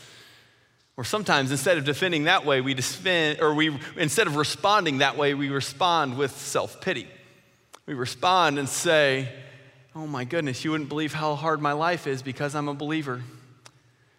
Or 0.95 1.03
sometimes 1.03 1.51
instead 1.51 1.77
of 1.77 1.85
defending 1.85 2.25
that 2.25 2.45
way, 2.45 2.61
we 2.61 2.73
defend, 2.73 3.41
or 3.41 3.53
we 3.53 3.77
instead 3.97 4.27
of 4.27 4.35
responding 4.35 4.99
that 4.99 5.17
way, 5.17 5.33
we 5.33 5.49
respond 5.49 6.17
with 6.17 6.37
self-pity. 6.37 7.07
We 7.85 7.95
respond 7.95 8.59
and 8.59 8.69
say, 8.69 9.29
Oh 9.95 10.07
my 10.07 10.23
goodness, 10.23 10.63
you 10.63 10.71
wouldn't 10.71 10.89
believe 10.89 11.13
how 11.13 11.35
hard 11.35 11.61
my 11.61 11.73
life 11.73 12.07
is 12.07 12.23
because 12.23 12.55
I'm 12.55 12.67
a 12.67 12.73
believer. 12.73 13.21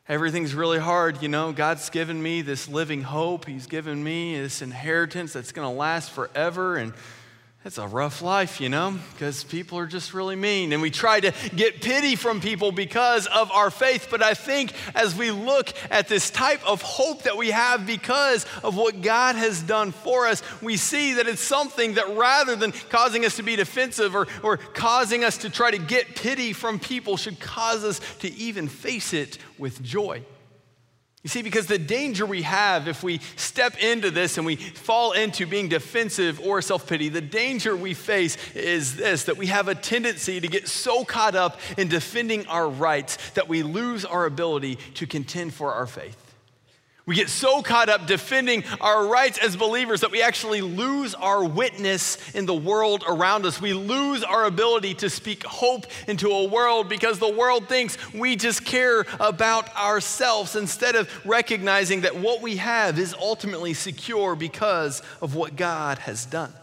Everything's 0.09 0.55
really 0.55 0.79
hard, 0.79 1.23
you 1.23 1.29
know. 1.29 1.51
God's 1.53 1.89
given 1.91 2.23
me 2.23 2.43
this 2.43 2.69
living 2.69 3.03
hope. 3.03 3.47
He's 3.47 3.67
given 3.67 4.05
me 4.05 4.39
this 4.39 4.61
inheritance 4.61 5.33
that's 5.33 5.51
going 5.51 5.67
to 5.67 5.75
last 5.75 6.11
forever. 6.11 6.77
And 6.77 6.93
it's 7.65 7.79
a 7.79 7.89
rough 7.89 8.21
life, 8.21 8.61
you 8.61 8.69
know, 8.69 8.99
because 9.13 9.43
people 9.43 9.79
are 9.79 9.87
just 9.87 10.13
really 10.13 10.37
mean. 10.37 10.75
And 10.75 10.83
we 10.83 10.91
try 10.91 11.19
to 11.21 11.33
get 11.57 11.81
pity 11.81 12.15
from 12.15 12.43
people 12.43 12.73
because 12.73 13.27
of 13.27 13.51
our 13.53 13.71
faith. 13.71 14.09
But 14.11 14.23
I 14.23 14.35
think 14.35 14.75
as 14.95 15.15
we 15.15 15.31
look 15.31 15.73
at 15.91 16.07
this 16.07 16.29
type 16.29 16.63
of 16.69 16.83
hope 16.83 17.23
that 17.23 17.39
we 17.39 17.53
have 17.53 17.87
because 17.87 18.45
of 18.63 18.77
what 18.77 19.01
God 19.01 19.37
has 19.37 19.63
done 19.63 19.93
for 19.93 20.27
us, 20.27 20.43
we 20.61 20.77
see 20.77 21.15
that 21.15 21.27
it's 21.27 21.41
something 21.41 21.95
that 21.95 22.15
rather 22.15 22.55
than 22.55 22.73
causing 22.91 23.25
us 23.25 23.37
to 23.37 23.43
be 23.43 23.57
defensive 23.57 24.15
or, 24.15 24.27
or 24.43 24.59
causing 24.59 25.25
us 25.25 25.39
to 25.39 25.49
try 25.49 25.71
to 25.71 25.79
get 25.79 26.17
pity 26.17 26.53
from 26.53 26.79
people, 26.79 27.17
should 27.17 27.41
cause 27.41 27.83
us 27.83 27.99
to 28.19 28.31
even 28.35 28.69
face 28.69 29.15
it 29.15 29.39
with 29.57 29.83
joy. 29.83 30.23
You 31.25 31.31
see, 31.31 31.41
because 31.41 31.67
the 31.67 31.79
danger 31.79 32.27
we 32.27 32.43
have 32.43 32.87
if 32.87 33.03
we 33.03 33.19
step 33.37 33.83
into 33.83 34.11
this 34.11 34.37
and 34.37 34.45
we 34.47 34.57
fall 34.57 35.13
into 35.13 35.47
being 35.47 35.71
defensive 35.71 36.39
or 36.39 36.61
self 36.61 36.87
pity, 36.87 37.09
the 37.09 37.23
danger 37.23 37.75
we 37.75 37.95
face 37.95 38.37
is 38.55 38.97
this 38.97 39.25
that 39.25 39.39
we 39.39 39.47
have 39.47 39.69
a 39.69 39.75
tendency 39.75 40.39
to 40.39 40.47
get 40.49 40.69
so 40.69 41.03
caught 41.03 41.35
up 41.35 41.59
in 41.79 41.89
defending 41.89 42.47
our 42.47 42.69
rights 42.69 43.17
that 43.31 43.49
we 43.49 43.63
lose 43.63 44.05
our 44.05 44.27
ability 44.27 44.77
to 44.95 45.07
contend 45.07 45.55
for 45.55 45.73
our 45.73 45.87
faith. 45.87 46.24
We 47.07 47.17
get 47.17 47.29
so 47.29 47.61
caught 47.61 47.91
up 47.91 48.07
defending 48.07 48.65
our 48.81 49.07
rights 49.07 49.37
as 49.37 49.57
believers 49.57 50.01
that 50.01 50.11
we 50.11 50.23
actually 50.23 50.63
lose 50.63 51.15
our 51.15 51.45
witness 51.45 52.17
in 52.35 52.47
the 52.47 52.55
world 52.55 53.05
around 53.07 53.45
us. 53.45 53.61
We 53.61 53.75
lose 53.75 54.25
our 54.25 54.45
ability 54.47 54.95
to 54.95 55.11
speak 55.11 55.45
hope 55.45 55.85
into 56.09 56.31
a 56.31 56.49
world 56.49 56.89
because 56.89 57.19
the 57.19 57.31
world 57.31 57.69
thinks 57.69 57.99
we 58.15 58.37
just 58.37 58.65
care 58.65 59.05
about 59.21 59.75
ourselves 59.77 60.57
instead 60.57 60.97
of 60.97 61.11
recognizing 61.27 62.01
that 62.03 62.17
what 62.17 62.41
we 62.41 62.57
have 62.57 62.99
is 62.99 63.13
ultimately 63.13 63.75
secure 63.75 64.35
because 64.35 65.03
of 65.21 65.35
what 65.35 65.57
God 65.57 65.99
has 65.99 66.25
done. 66.25 66.55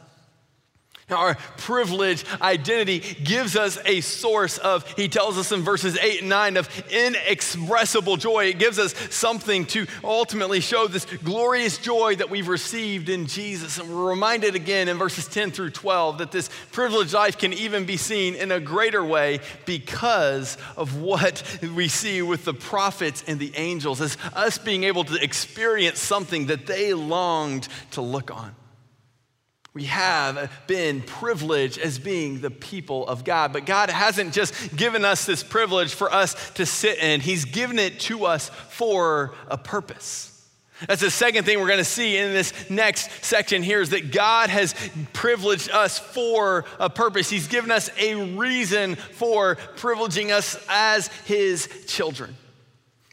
Our 1.11 1.35
privilege 1.57 2.25
identity 2.41 2.99
gives 2.99 3.55
us 3.55 3.77
a 3.85 4.01
source 4.01 4.57
of, 4.57 4.87
he 4.93 5.07
tells 5.07 5.37
us 5.37 5.51
in 5.51 5.61
verses 5.61 5.97
8 5.97 6.21
and 6.21 6.29
9, 6.29 6.57
of 6.57 6.69
inexpressible 6.89 8.17
joy. 8.17 8.45
It 8.45 8.59
gives 8.59 8.79
us 8.79 8.93
something 9.13 9.65
to 9.67 9.87
ultimately 10.03 10.59
show 10.59 10.87
this 10.87 11.05
glorious 11.23 11.77
joy 11.77 12.15
that 12.15 12.29
we've 12.29 12.47
received 12.47 13.09
in 13.09 13.27
Jesus. 13.27 13.77
And 13.77 13.89
we're 13.89 14.09
reminded 14.09 14.55
again 14.55 14.87
in 14.87 14.97
verses 14.97 15.27
10 15.27 15.51
through 15.51 15.71
12 15.71 16.19
that 16.19 16.31
this 16.31 16.49
privileged 16.71 17.13
life 17.13 17.37
can 17.37 17.53
even 17.53 17.85
be 17.85 17.97
seen 17.97 18.35
in 18.35 18.51
a 18.51 18.59
greater 18.59 19.03
way 19.03 19.39
because 19.65 20.57
of 20.77 21.01
what 21.01 21.43
we 21.75 21.87
see 21.87 22.21
with 22.21 22.45
the 22.45 22.53
prophets 22.53 23.23
and 23.27 23.39
the 23.39 23.51
angels, 23.55 24.01
as 24.01 24.17
us 24.33 24.57
being 24.57 24.83
able 24.83 25.03
to 25.03 25.21
experience 25.23 25.99
something 25.99 26.47
that 26.47 26.65
they 26.65 26.93
longed 26.93 27.67
to 27.91 28.01
look 28.01 28.31
on. 28.31 28.55
We 29.73 29.85
have 29.85 30.51
been 30.67 31.01
privileged 31.01 31.77
as 31.77 31.97
being 31.97 32.41
the 32.41 32.51
people 32.51 33.07
of 33.07 33.23
God. 33.23 33.53
But 33.53 33.65
God 33.65 33.89
hasn't 33.89 34.33
just 34.33 34.75
given 34.75 35.05
us 35.05 35.25
this 35.25 35.43
privilege 35.43 35.93
for 35.93 36.11
us 36.11 36.51
to 36.51 36.65
sit 36.65 36.97
in, 36.99 37.21
He's 37.21 37.45
given 37.45 37.79
it 37.79 37.99
to 38.01 38.25
us 38.25 38.49
for 38.49 39.33
a 39.47 39.57
purpose. 39.57 40.27
That's 40.87 41.01
the 41.01 41.11
second 41.11 41.45
thing 41.45 41.59
we're 41.59 41.67
going 41.67 41.77
to 41.77 41.83
see 41.85 42.17
in 42.17 42.33
this 42.33 42.53
next 42.69 43.23
section 43.23 43.61
here 43.61 43.81
is 43.81 43.91
that 43.91 44.11
God 44.11 44.49
has 44.49 44.73
privileged 45.13 45.69
us 45.69 45.99
for 45.99 46.65
a 46.79 46.89
purpose. 46.89 47.29
He's 47.29 47.47
given 47.47 47.69
us 47.69 47.89
a 47.99 48.35
reason 48.35 48.95
for 48.95 49.57
privileging 49.75 50.31
us 50.31 50.57
as 50.67 51.07
His 51.25 51.69
children. 51.87 52.35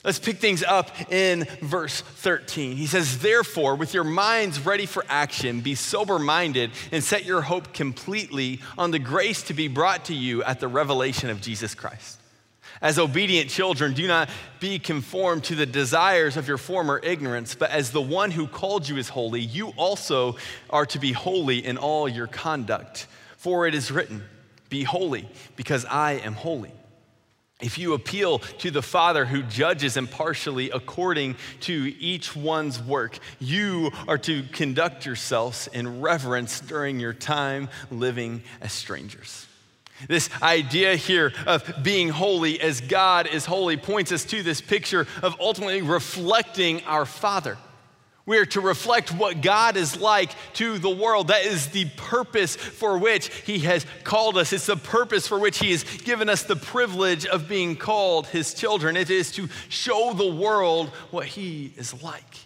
Let's 0.05 0.21
pick 0.21 0.39
things 0.39 0.63
up 0.63 0.93
in 1.11 1.45
verse 1.61 2.01
13. 2.01 2.77
He 2.77 2.87
says, 2.87 3.19
Therefore, 3.19 3.75
with 3.75 3.93
your 3.93 4.05
minds 4.05 4.65
ready 4.65 4.87
for 4.87 5.05
action, 5.09 5.61
be 5.61 5.75
sober 5.75 6.21
minded 6.21 6.71
and 6.93 7.03
set 7.03 7.25
your 7.25 7.43
hope 7.43 7.73
completely 7.73 8.61
on 8.77 8.93
the 8.93 9.01
grace 9.01 9.43
to 9.45 9.55
be 9.55 9.67
brought 9.67 10.05
to 10.05 10.15
you 10.15 10.45
at 10.45 10.61
the 10.61 10.69
revelation 10.69 11.31
of 11.31 11.41
Jesus 11.41 11.75
Christ. 11.75 12.21
As 12.81 12.97
obedient 12.97 13.51
children, 13.51 13.93
do 13.93 14.07
not 14.07 14.31
be 14.61 14.79
conformed 14.79 15.43
to 15.45 15.57
the 15.57 15.67
desires 15.67 16.37
of 16.37 16.47
your 16.47 16.59
former 16.59 17.01
ignorance, 17.03 17.57
but 17.57 17.71
as 17.71 17.91
the 17.91 18.01
one 18.01 18.31
who 18.31 18.47
called 18.47 18.89
you 18.89 18.99
is 18.99 19.09
holy, 19.09 19.41
you 19.41 19.71
also 19.77 20.37
are 20.71 20.87
to 20.87 21.01
be 21.01 21.11
holy 21.11 21.65
in 21.65 21.77
all 21.77 22.09
your 22.09 22.29
conduct. 22.29 23.09
For 23.37 23.67
it 23.67 23.75
is 23.75 23.91
written, 23.91 24.23
Be 24.69 24.85
holy, 24.85 25.29
because 25.57 25.85
I 25.87 26.13
am 26.13 26.35
holy. 26.35 26.73
If 27.61 27.77
you 27.77 27.95
appeal 27.95 28.39
to 28.39 28.71
the 28.71 28.83
Father 28.83 29.25
who 29.25 29.43
judges 29.43 29.97
impartially 29.97 30.71
according 30.71 31.37
to 31.61 31.93
each 31.99 32.37
one's 32.37 32.81
work, 32.81 33.19
you 33.41 33.91
are 34.07 34.19
to 34.19 34.45
conduct 34.53 35.05
yourselves 35.05 35.69
in 35.73 36.01
reverence 36.01 36.61
during 36.61 37.01
your 37.01 37.13
time 37.13 37.69
living 37.91 38.43
as 38.61 38.73
strangers. 38.73 39.47
This 40.07 40.31
idea 40.41 40.95
here 40.95 41.33
of 41.47 41.83
being 41.83 42.11
holy 42.11 42.61
as 42.61 42.81
God 42.81 43.27
is 43.27 43.45
holy 43.45 43.77
points 43.77 44.13
us 44.13 44.25
to 44.27 44.45
this 44.45 44.61
picture 44.61 45.09
of 45.23 45.35
ultimately 45.41 45.83
reflecting 45.83 46.85
our 46.85 47.05
Father. 47.05 47.59
We 48.29 48.37
are 48.37 48.45
to 48.47 48.61
reflect 48.61 49.11
what 49.11 49.41
God 49.41 49.79
is 49.79 49.99
like 49.99 50.33
to 50.57 50.79
the 50.79 50.91
world. 50.91 51.29
That 51.29 51.47
is 51.47 51.69
the 51.69 51.87
purpose 51.97 52.57
for 52.57 52.99
which 52.99 53.29
He 53.29 53.61
has 53.61 53.87
called 54.05 54.37
us. 54.37 54.53
It's 54.53 54.67
the 54.67 54.77
purpose 54.77 55.27
for 55.27 55.39
which 55.39 55.59
He 55.59 55.71
has 55.71 55.83
given 55.83 56.29
us 56.29 56.43
the 56.43 56.55
privilege 56.55 57.25
of 57.25 57.49
being 57.49 57.75
called 57.75 58.27
His 58.27 58.53
children. 58.53 58.99
It 58.99 59.09
is 59.09 59.33
to 59.33 59.49
show 59.71 60.13
the 60.13 60.31
world 60.31 60.91
what 61.11 61.25
He 61.25 61.73
is 61.79 62.03
like. 62.03 62.37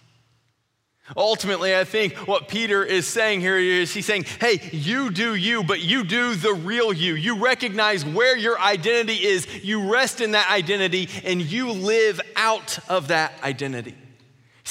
Ultimately, 1.16 1.74
I 1.74 1.82
think 1.82 2.14
what 2.28 2.46
Peter 2.46 2.84
is 2.84 3.08
saying 3.08 3.40
here 3.40 3.58
is 3.58 3.92
he's 3.92 4.06
saying, 4.06 4.26
hey, 4.38 4.60
you 4.70 5.10
do 5.10 5.34
you, 5.34 5.64
but 5.64 5.80
you 5.80 6.04
do 6.04 6.36
the 6.36 6.54
real 6.54 6.92
you. 6.92 7.14
You 7.14 7.42
recognize 7.44 8.04
where 8.06 8.36
your 8.36 8.58
identity 8.60 9.16
is, 9.16 9.64
you 9.64 9.92
rest 9.92 10.20
in 10.20 10.30
that 10.30 10.48
identity, 10.48 11.08
and 11.24 11.42
you 11.42 11.72
live 11.72 12.20
out 12.36 12.78
of 12.88 13.08
that 13.08 13.32
identity. 13.42 13.96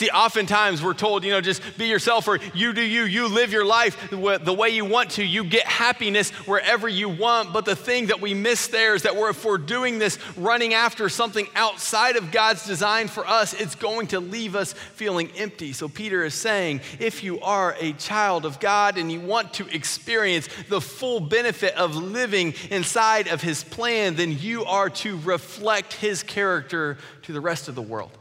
See, 0.01 0.09
oftentimes 0.09 0.81
we're 0.81 0.95
told, 0.95 1.23
you 1.23 1.29
know, 1.29 1.41
just 1.41 1.61
be 1.77 1.85
yourself 1.85 2.27
or 2.27 2.39
you 2.55 2.73
do 2.73 2.81
you, 2.81 3.03
you 3.03 3.27
live 3.27 3.53
your 3.53 3.63
life 3.63 4.09
the 4.09 4.17
way 4.51 4.69
you 4.69 4.83
want 4.83 5.11
to, 5.11 5.23
you 5.23 5.43
get 5.43 5.67
happiness 5.67 6.31
wherever 6.47 6.87
you 6.87 7.07
want. 7.07 7.53
But 7.53 7.65
the 7.65 7.75
thing 7.75 8.07
that 8.07 8.19
we 8.19 8.33
miss 8.33 8.65
there 8.65 8.95
is 8.95 9.03
that 9.03 9.15
we're, 9.15 9.29
if 9.29 9.45
we're 9.45 9.59
doing 9.59 9.99
this, 9.99 10.17
running 10.35 10.73
after 10.73 11.07
something 11.07 11.47
outside 11.53 12.15
of 12.15 12.31
God's 12.31 12.65
design 12.65 13.09
for 13.09 13.27
us, 13.27 13.53
it's 13.53 13.75
going 13.75 14.07
to 14.07 14.19
leave 14.19 14.55
us 14.55 14.73
feeling 14.73 15.29
empty. 15.37 15.71
So 15.71 15.87
Peter 15.87 16.23
is 16.23 16.33
saying, 16.33 16.81
if 16.97 17.23
you 17.23 17.39
are 17.41 17.75
a 17.79 17.93
child 17.93 18.43
of 18.47 18.59
God 18.59 18.97
and 18.97 19.11
you 19.11 19.19
want 19.19 19.53
to 19.53 19.67
experience 19.67 20.49
the 20.67 20.81
full 20.81 21.19
benefit 21.19 21.75
of 21.75 21.95
living 21.95 22.55
inside 22.71 23.27
of 23.27 23.43
his 23.43 23.63
plan, 23.63 24.15
then 24.15 24.35
you 24.39 24.65
are 24.65 24.89
to 24.89 25.19
reflect 25.19 25.93
his 25.93 26.23
character 26.23 26.97
to 27.21 27.33
the 27.33 27.39
rest 27.39 27.67
of 27.67 27.75
the 27.75 27.83
world. 27.83 28.17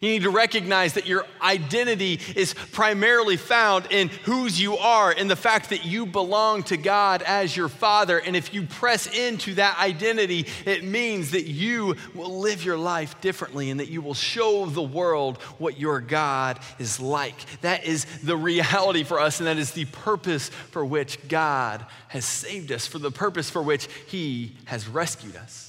You 0.00 0.10
need 0.10 0.22
to 0.22 0.30
recognize 0.30 0.92
that 0.94 1.06
your 1.06 1.26
identity 1.42 2.20
is 2.36 2.54
primarily 2.54 3.36
found 3.36 3.86
in 3.90 4.08
whose 4.08 4.60
you 4.60 4.76
are, 4.76 5.10
in 5.10 5.26
the 5.26 5.36
fact 5.36 5.70
that 5.70 5.84
you 5.84 6.06
belong 6.06 6.62
to 6.64 6.76
God 6.76 7.22
as 7.22 7.56
your 7.56 7.68
Father. 7.68 8.18
And 8.18 8.36
if 8.36 8.54
you 8.54 8.64
press 8.64 9.06
into 9.06 9.54
that 9.54 9.78
identity, 9.78 10.46
it 10.64 10.84
means 10.84 11.32
that 11.32 11.46
you 11.46 11.96
will 12.14 12.38
live 12.38 12.64
your 12.64 12.78
life 12.78 13.20
differently 13.20 13.70
and 13.70 13.80
that 13.80 13.88
you 13.88 14.00
will 14.00 14.14
show 14.14 14.66
the 14.66 14.82
world 14.82 15.42
what 15.58 15.78
your 15.78 16.00
God 16.00 16.60
is 16.78 17.00
like. 17.00 17.60
That 17.62 17.84
is 17.84 18.04
the 18.22 18.36
reality 18.36 19.02
for 19.02 19.18
us, 19.18 19.40
and 19.40 19.48
that 19.48 19.58
is 19.58 19.72
the 19.72 19.86
purpose 19.86 20.48
for 20.48 20.84
which 20.84 21.28
God 21.28 21.84
has 22.08 22.24
saved 22.24 22.70
us, 22.70 22.86
for 22.86 22.98
the 22.98 23.10
purpose 23.10 23.50
for 23.50 23.62
which 23.62 23.88
He 24.06 24.56
has 24.66 24.86
rescued 24.86 25.36
us. 25.36 25.67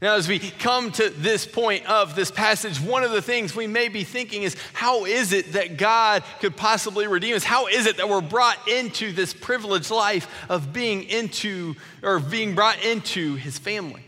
Now, 0.00 0.14
as 0.14 0.28
we 0.28 0.38
come 0.38 0.92
to 0.92 1.10
this 1.10 1.44
point 1.44 1.84
of 1.86 2.14
this 2.14 2.30
passage, 2.30 2.80
one 2.80 3.02
of 3.02 3.10
the 3.10 3.22
things 3.22 3.56
we 3.56 3.66
may 3.66 3.88
be 3.88 4.04
thinking 4.04 4.44
is 4.44 4.56
how 4.72 5.06
is 5.06 5.32
it 5.32 5.54
that 5.54 5.76
God 5.76 6.22
could 6.40 6.56
possibly 6.56 7.08
redeem 7.08 7.34
us? 7.34 7.42
How 7.42 7.66
is 7.66 7.86
it 7.86 7.96
that 7.96 8.08
we're 8.08 8.20
brought 8.20 8.68
into 8.68 9.10
this 9.10 9.34
privileged 9.34 9.90
life 9.90 10.28
of 10.48 10.72
being 10.72 11.02
into 11.02 11.74
or 12.02 12.20
being 12.20 12.54
brought 12.54 12.84
into 12.84 13.34
his 13.34 13.58
family? 13.58 14.04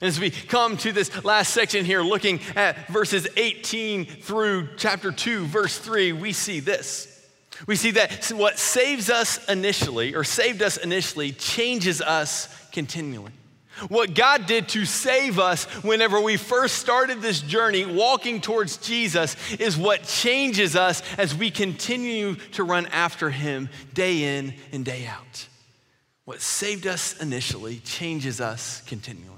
And 0.00 0.08
as 0.08 0.18
we 0.18 0.30
come 0.30 0.76
to 0.78 0.92
this 0.92 1.24
last 1.24 1.54
section 1.54 1.84
here, 1.84 2.02
looking 2.02 2.40
at 2.56 2.88
verses 2.88 3.28
18 3.36 4.04
through 4.04 4.70
chapter 4.76 5.12
2, 5.12 5.46
verse 5.46 5.78
3, 5.78 6.12
we 6.12 6.32
see 6.32 6.60
this. 6.60 7.12
We 7.66 7.76
see 7.76 7.92
that 7.92 8.26
what 8.32 8.58
saves 8.58 9.08
us 9.08 9.42
initially, 9.48 10.14
or 10.14 10.24
saved 10.24 10.60
us 10.60 10.76
initially, 10.76 11.32
changes 11.32 12.02
us 12.02 12.48
continually. 12.72 13.32
What 13.88 14.14
God 14.14 14.46
did 14.46 14.68
to 14.70 14.84
save 14.84 15.38
us 15.38 15.64
whenever 15.84 16.20
we 16.20 16.36
first 16.36 16.78
started 16.78 17.20
this 17.20 17.40
journey 17.40 17.84
walking 17.84 18.40
towards 18.40 18.78
Jesus 18.78 19.36
is 19.54 19.76
what 19.76 20.04
changes 20.04 20.76
us 20.76 21.02
as 21.18 21.34
we 21.34 21.50
continue 21.50 22.36
to 22.52 22.64
run 22.64 22.86
after 22.86 23.30
Him 23.30 23.68
day 23.92 24.38
in 24.38 24.54
and 24.72 24.84
day 24.84 25.06
out. 25.06 25.48
What 26.24 26.40
saved 26.40 26.86
us 26.86 27.20
initially 27.20 27.78
changes 27.80 28.40
us 28.40 28.82
continually. 28.86 29.36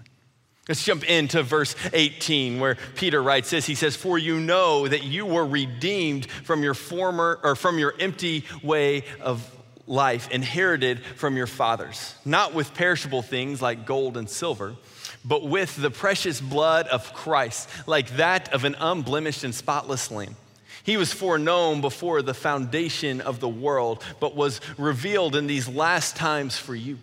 Let's 0.68 0.84
jump 0.84 1.08
into 1.08 1.42
verse 1.42 1.74
18 1.94 2.60
where 2.60 2.76
Peter 2.94 3.22
writes 3.22 3.50
this. 3.50 3.64
He 3.64 3.74
says, 3.74 3.96
For 3.96 4.18
you 4.18 4.38
know 4.38 4.86
that 4.86 5.02
you 5.02 5.24
were 5.24 5.46
redeemed 5.46 6.30
from 6.30 6.62
your 6.62 6.74
former 6.74 7.40
or 7.42 7.56
from 7.56 7.78
your 7.78 7.94
empty 7.98 8.44
way 8.62 9.04
of 9.20 9.50
life 9.88 10.30
inherited 10.30 11.00
from 11.16 11.36
your 11.36 11.46
fathers, 11.46 12.14
not 12.24 12.54
with 12.54 12.74
perishable 12.74 13.22
things 13.22 13.60
like 13.62 13.86
gold 13.86 14.16
and 14.16 14.28
silver, 14.28 14.76
but 15.24 15.44
with 15.46 15.74
the 15.76 15.90
precious 15.90 16.40
blood 16.40 16.86
of 16.88 17.12
Christ, 17.14 17.68
like 17.86 18.16
that 18.16 18.52
of 18.52 18.64
an 18.64 18.76
unblemished 18.78 19.44
and 19.44 19.54
spotless 19.54 20.10
lamb. 20.10 20.36
He 20.84 20.96
was 20.96 21.12
foreknown 21.12 21.80
before 21.80 22.22
the 22.22 22.34
foundation 22.34 23.20
of 23.20 23.40
the 23.40 23.48
world, 23.48 24.02
but 24.20 24.36
was 24.36 24.60
revealed 24.78 25.36
in 25.36 25.46
these 25.46 25.68
last 25.68 26.16
times 26.16 26.56
for 26.56 26.74
you. 26.74 26.98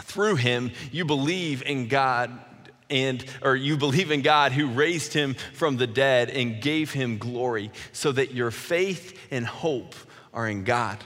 Through 0.00 0.36
him, 0.36 0.72
you 0.92 1.04
believe 1.04 1.62
in 1.62 1.88
God 1.88 2.38
and 2.90 3.24
or 3.42 3.54
you 3.54 3.76
believe 3.76 4.10
in 4.10 4.22
God 4.22 4.52
who 4.52 4.68
raised 4.68 5.12
him 5.12 5.34
from 5.52 5.76
the 5.76 5.86
dead 5.86 6.30
and 6.30 6.62
gave 6.62 6.92
him 6.92 7.18
glory 7.18 7.70
so 7.92 8.12
that 8.12 8.32
your 8.32 8.50
faith 8.50 9.18
and 9.30 9.46
hope 9.46 9.94
are 10.32 10.48
in 10.48 10.64
God. 10.64 10.98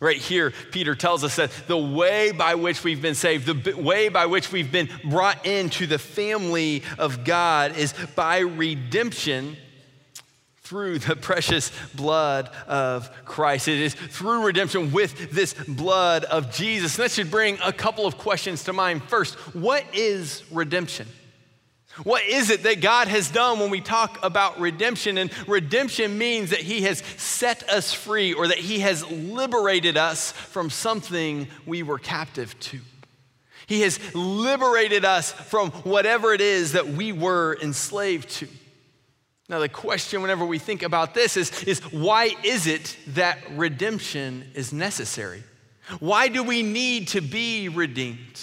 Right 0.00 0.16
here, 0.16 0.52
Peter 0.72 0.94
tells 0.94 1.24
us 1.24 1.36
that 1.36 1.50
the 1.66 1.76
way 1.76 2.32
by 2.32 2.56
which 2.56 2.84
we've 2.84 3.00
been 3.00 3.14
saved, 3.14 3.46
the 3.46 3.74
way 3.74 4.08
by 4.08 4.26
which 4.26 4.50
we've 4.50 4.72
been 4.72 4.88
brought 5.04 5.46
into 5.46 5.86
the 5.86 5.98
family 5.98 6.82
of 6.98 7.24
God 7.24 7.76
is 7.76 7.94
by 8.14 8.38
redemption 8.38 9.56
through 10.62 10.98
the 10.98 11.14
precious 11.14 11.70
blood 11.94 12.48
of 12.66 13.10
Christ. 13.24 13.68
It 13.68 13.80
is 13.80 13.94
through 13.94 14.46
redemption 14.46 14.92
with 14.92 15.30
this 15.30 15.52
blood 15.52 16.24
of 16.24 16.50
Jesus. 16.50 16.96
And 16.96 17.04
that 17.04 17.12
should 17.12 17.30
bring 17.30 17.58
a 17.62 17.72
couple 17.72 18.06
of 18.06 18.16
questions 18.16 18.64
to 18.64 18.72
mind. 18.72 19.02
First, 19.04 19.34
what 19.54 19.84
is 19.92 20.42
redemption? 20.50 21.06
What 22.02 22.24
is 22.24 22.50
it 22.50 22.64
that 22.64 22.80
God 22.80 23.06
has 23.06 23.30
done 23.30 23.60
when 23.60 23.70
we 23.70 23.80
talk 23.80 24.18
about 24.24 24.58
redemption? 24.58 25.16
And 25.16 25.30
redemption 25.46 26.18
means 26.18 26.50
that 26.50 26.60
He 26.60 26.82
has 26.82 26.98
set 27.16 27.68
us 27.68 27.92
free 27.94 28.32
or 28.32 28.48
that 28.48 28.58
He 28.58 28.80
has 28.80 29.08
liberated 29.10 29.96
us 29.96 30.32
from 30.32 30.70
something 30.70 31.46
we 31.66 31.84
were 31.84 31.98
captive 31.98 32.58
to. 32.60 32.80
He 33.66 33.82
has 33.82 33.98
liberated 34.14 35.04
us 35.04 35.32
from 35.32 35.70
whatever 35.70 36.34
it 36.34 36.40
is 36.40 36.72
that 36.72 36.88
we 36.88 37.12
were 37.12 37.56
enslaved 37.62 38.28
to. 38.30 38.48
Now, 39.48 39.58
the 39.58 39.68
question, 39.68 40.22
whenever 40.22 40.44
we 40.44 40.58
think 40.58 40.82
about 40.82 41.14
this, 41.14 41.36
is, 41.36 41.62
is 41.64 41.80
why 41.92 42.34
is 42.42 42.66
it 42.66 42.96
that 43.08 43.38
redemption 43.52 44.50
is 44.54 44.72
necessary? 44.72 45.44
Why 46.00 46.28
do 46.28 46.42
we 46.42 46.62
need 46.62 47.08
to 47.08 47.20
be 47.20 47.68
redeemed? 47.68 48.40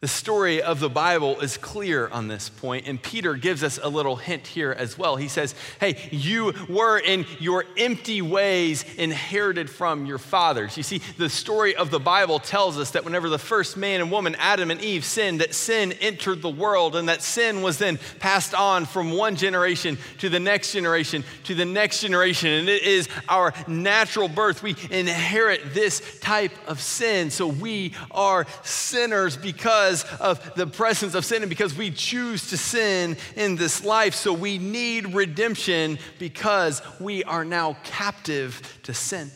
The 0.00 0.06
story 0.06 0.62
of 0.62 0.78
the 0.78 0.88
Bible 0.88 1.40
is 1.40 1.56
clear 1.56 2.06
on 2.06 2.28
this 2.28 2.48
point, 2.48 2.86
and 2.86 3.02
Peter 3.02 3.34
gives 3.34 3.64
us 3.64 3.80
a 3.82 3.88
little 3.88 4.14
hint 4.14 4.46
here 4.46 4.70
as 4.70 4.96
well. 4.96 5.16
He 5.16 5.26
says, 5.26 5.56
Hey, 5.80 6.08
you 6.12 6.54
were 6.68 7.00
in 7.00 7.26
your 7.40 7.64
empty 7.76 8.22
ways 8.22 8.84
inherited 8.94 9.68
from 9.68 10.06
your 10.06 10.18
fathers. 10.18 10.76
You 10.76 10.84
see, 10.84 10.98
the 11.16 11.28
story 11.28 11.74
of 11.74 11.90
the 11.90 11.98
Bible 11.98 12.38
tells 12.38 12.78
us 12.78 12.92
that 12.92 13.04
whenever 13.04 13.28
the 13.28 13.40
first 13.40 13.76
man 13.76 14.00
and 14.00 14.12
woman, 14.12 14.36
Adam 14.38 14.70
and 14.70 14.80
Eve, 14.80 15.04
sinned, 15.04 15.40
that 15.40 15.52
sin 15.52 15.90
entered 16.00 16.42
the 16.42 16.48
world, 16.48 16.94
and 16.94 17.08
that 17.08 17.20
sin 17.20 17.60
was 17.60 17.78
then 17.78 17.98
passed 18.20 18.54
on 18.54 18.86
from 18.86 19.10
one 19.10 19.34
generation 19.34 19.98
to 20.18 20.28
the 20.28 20.38
next 20.38 20.70
generation 20.70 21.24
to 21.42 21.56
the 21.56 21.64
next 21.64 22.02
generation. 22.02 22.50
And 22.50 22.68
it 22.68 22.84
is 22.84 23.08
our 23.28 23.52
natural 23.66 24.28
birth. 24.28 24.62
We 24.62 24.76
inherit 24.92 25.74
this 25.74 26.20
type 26.20 26.52
of 26.68 26.80
sin. 26.80 27.30
So 27.30 27.48
we 27.48 27.94
are 28.12 28.46
sinners 28.62 29.36
because 29.36 29.87
because 29.88 30.04
of 30.20 30.54
the 30.54 30.66
presence 30.66 31.14
of 31.14 31.24
sin 31.24 31.42
and 31.42 31.48
because 31.48 31.74
we 31.74 31.90
choose 31.90 32.50
to 32.50 32.56
sin 32.56 33.16
in 33.36 33.56
this 33.56 33.84
life. 33.84 34.14
So 34.14 34.32
we 34.32 34.58
need 34.58 35.14
redemption 35.14 35.98
because 36.18 36.82
we 37.00 37.24
are 37.24 37.44
now 37.44 37.76
captive 37.84 38.78
to 38.84 38.94
sin. 38.94 39.30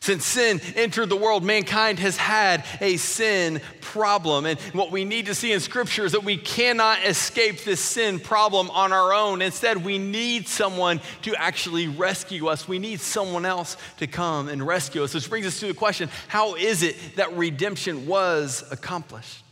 Since 0.00 0.26
sin 0.26 0.60
entered 0.76 1.08
the 1.08 1.16
world, 1.16 1.42
mankind 1.42 1.98
has 1.98 2.18
had 2.18 2.62
a 2.82 2.98
sin 2.98 3.62
problem. 3.80 4.44
And 4.44 4.60
what 4.74 4.90
we 4.90 5.06
need 5.06 5.26
to 5.26 5.34
see 5.34 5.50
in 5.50 5.60
Scripture 5.60 6.04
is 6.04 6.12
that 6.12 6.24
we 6.24 6.36
cannot 6.36 7.02
escape 7.06 7.64
this 7.64 7.80
sin 7.80 8.20
problem 8.20 8.68
on 8.70 8.92
our 8.92 9.14
own. 9.14 9.40
Instead, 9.40 9.82
we 9.82 9.96
need 9.96 10.46
someone 10.46 11.00
to 11.22 11.34
actually 11.36 11.88
rescue 11.88 12.48
us. 12.48 12.68
We 12.68 12.78
need 12.78 13.00
someone 13.00 13.46
else 13.46 13.78
to 13.96 14.06
come 14.06 14.50
and 14.50 14.66
rescue 14.66 15.04
us. 15.04 15.14
Which 15.14 15.30
brings 15.30 15.46
us 15.46 15.58
to 15.60 15.68
the 15.68 15.74
question 15.74 16.10
how 16.28 16.54
is 16.54 16.82
it 16.82 16.96
that 17.16 17.34
redemption 17.34 18.06
was 18.06 18.62
accomplished? 18.70 19.43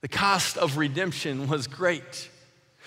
The 0.00 0.08
cost 0.08 0.56
of 0.56 0.76
redemption 0.76 1.48
was 1.48 1.66
great. 1.66 2.30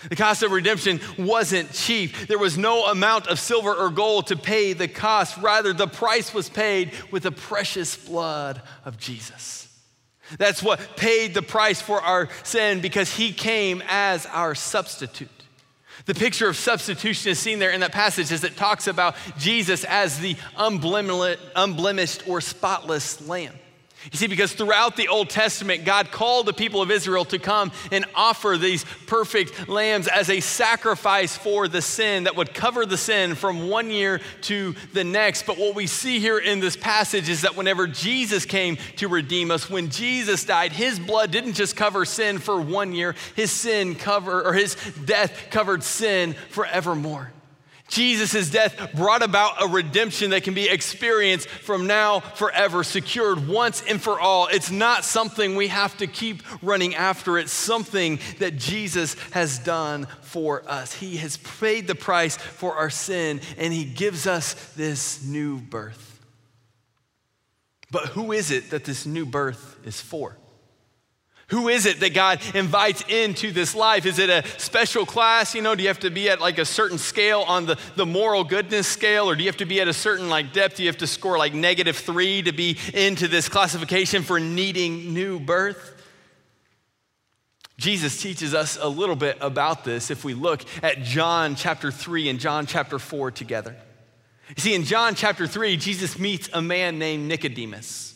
The 0.09 0.15
cost 0.15 0.43
of 0.43 0.51
redemption 0.51 0.99
wasn't 1.17 1.71
cheap. 1.71 2.15
There 2.27 2.39
was 2.39 2.57
no 2.57 2.85
amount 2.85 3.27
of 3.27 3.39
silver 3.39 3.73
or 3.73 3.89
gold 3.89 4.27
to 4.27 4.35
pay 4.35 4.73
the 4.73 4.87
cost. 4.87 5.37
Rather, 5.37 5.71
the 5.71 5.87
price 5.87 6.33
was 6.33 6.49
paid 6.49 6.91
with 7.11 7.23
the 7.23 7.31
precious 7.31 7.95
blood 7.95 8.61
of 8.83 8.97
Jesus. 8.97 9.67
That's 10.37 10.63
what 10.63 10.97
paid 10.97 11.33
the 11.33 11.41
price 11.41 11.81
for 11.81 12.01
our 12.01 12.29
sin 12.43 12.81
because 12.81 13.15
he 13.15 13.31
came 13.31 13.83
as 13.87 14.25
our 14.25 14.55
substitute. 14.55 15.29
The 16.05 16.15
picture 16.15 16.49
of 16.49 16.57
substitution 16.57 17.31
is 17.31 17.39
seen 17.39 17.59
there 17.59 17.69
in 17.69 17.81
that 17.81 17.91
passage 17.91 18.31
as 18.31 18.43
it 18.43 18.57
talks 18.57 18.87
about 18.87 19.15
Jesus 19.37 19.85
as 19.85 20.19
the 20.19 20.35
unblemished 20.57 22.27
or 22.27 22.41
spotless 22.41 23.25
lamb. 23.27 23.53
You 24.11 24.17
see, 24.17 24.27
because 24.27 24.53
throughout 24.53 24.95
the 24.95 25.07
Old 25.07 25.29
Testament, 25.29 25.85
God 25.85 26.11
called 26.11 26.45
the 26.45 26.53
people 26.53 26.81
of 26.81 26.91
Israel 26.91 27.25
to 27.25 27.39
come 27.39 27.71
and 27.91 28.05
offer 28.15 28.57
these 28.57 28.83
perfect 29.07 29.69
lambs 29.69 30.07
as 30.07 30.29
a 30.29 30.39
sacrifice 30.39 31.37
for 31.37 31.67
the 31.67 31.81
sin 31.81 32.25
that 32.25 32.35
would 32.35 32.53
cover 32.53 32.85
the 32.85 32.97
sin 32.97 33.35
from 33.35 33.69
one 33.69 33.89
year 33.89 34.19
to 34.41 34.75
the 34.91 35.03
next. 35.03 35.45
But 35.45 35.57
what 35.57 35.75
we 35.75 35.87
see 35.87 36.19
here 36.19 36.37
in 36.37 36.59
this 36.59 36.75
passage 36.75 37.29
is 37.29 37.41
that 37.41 37.55
whenever 37.55 37.87
Jesus 37.87 38.45
came 38.45 38.77
to 38.97 39.07
redeem 39.07 39.51
us, 39.51 39.69
when 39.69 39.89
Jesus 39.89 40.43
died, 40.43 40.73
his 40.73 40.99
blood 40.99 41.31
didn't 41.31 41.53
just 41.53 41.75
cover 41.75 42.05
sin 42.05 42.39
for 42.39 42.59
one 42.59 42.93
year, 42.93 43.15
his 43.35 43.51
sin 43.51 43.95
cover 43.95 44.43
or 44.43 44.53
his 44.53 44.75
death 45.05 45.47
covered 45.49 45.83
sin 45.83 46.33
forevermore. 46.49 47.31
Jesus' 47.93 48.49
death 48.49 48.93
brought 48.93 49.23
about 49.23 49.61
a 49.61 49.67
redemption 49.67 50.31
that 50.31 50.43
can 50.43 50.53
be 50.53 50.67
experienced 50.67 51.47
from 51.47 51.87
now 51.87 52.19
forever, 52.19 52.83
secured 52.83 53.47
once 53.47 53.83
and 53.87 54.01
for 54.01 54.19
all. 54.19 54.47
It's 54.47 54.71
not 54.71 55.05
something 55.05 55.55
we 55.55 55.67
have 55.67 55.95
to 55.97 56.07
keep 56.07 56.43
running 56.61 56.95
after, 56.95 57.37
it's 57.37 57.51
something 57.51 58.19
that 58.39 58.57
Jesus 58.57 59.15
has 59.31 59.59
done 59.59 60.07
for 60.21 60.63
us. 60.67 60.93
He 60.93 61.17
has 61.17 61.37
paid 61.37 61.87
the 61.87 61.95
price 61.95 62.35
for 62.35 62.75
our 62.75 62.89
sin, 62.89 63.41
and 63.57 63.73
He 63.73 63.85
gives 63.85 64.27
us 64.27 64.53
this 64.75 65.23
new 65.23 65.59
birth. 65.59 66.09
But 67.91 68.07
who 68.07 68.31
is 68.31 68.49
it 68.49 68.71
that 68.71 68.85
this 68.85 69.05
new 69.05 69.25
birth 69.25 69.77
is 69.85 70.01
for? 70.01 70.37
Who 71.47 71.67
is 71.67 71.85
it 71.85 71.99
that 71.99 72.13
God 72.13 72.39
invites 72.55 73.03
into 73.07 73.51
this 73.51 73.75
life? 73.75 74.05
Is 74.05 74.17
it 74.17 74.29
a 74.29 74.47
special 74.57 75.05
class? 75.05 75.53
You 75.53 75.61
know, 75.61 75.75
do 75.75 75.83
you 75.83 75.89
have 75.89 75.99
to 75.99 76.09
be 76.09 76.29
at 76.29 76.39
like 76.39 76.57
a 76.57 76.65
certain 76.65 76.97
scale 76.97 77.41
on 77.41 77.65
the, 77.65 77.77
the 77.95 78.05
moral 78.05 78.43
goodness 78.43 78.87
scale, 78.87 79.29
or 79.29 79.35
do 79.35 79.43
you 79.43 79.49
have 79.49 79.57
to 79.57 79.65
be 79.65 79.81
at 79.81 79.87
a 79.87 79.93
certain 79.93 80.29
like 80.29 80.53
depth? 80.53 80.77
Do 80.77 80.83
you 80.83 80.89
have 80.89 80.97
to 80.99 81.07
score 81.07 81.37
like 81.37 81.53
negative 81.53 81.97
three 81.97 82.41
to 82.43 82.53
be 82.53 82.77
into 82.93 83.27
this 83.27 83.49
classification 83.49 84.23
for 84.23 84.39
needing 84.39 85.13
new 85.13 85.39
birth? 85.39 85.91
Jesus 87.77 88.21
teaches 88.21 88.53
us 88.53 88.77
a 88.79 88.87
little 88.87 89.15
bit 89.15 89.37
about 89.41 89.83
this 89.83 90.09
if 90.11 90.23
we 90.23 90.33
look 90.33 90.63
at 90.81 91.03
John 91.03 91.55
chapter 91.55 91.91
3 91.91 92.29
and 92.29 92.39
John 92.39 92.65
chapter 92.65 92.99
4 92.99 93.31
together. 93.31 93.75
You 94.55 94.61
see, 94.61 94.75
in 94.75 94.83
John 94.83 95.15
chapter 95.15 95.47
3, 95.47 95.75
Jesus 95.77 96.17
meets 96.19 96.49
a 96.53 96.61
man 96.61 96.99
named 96.99 97.27
Nicodemus. 97.27 98.12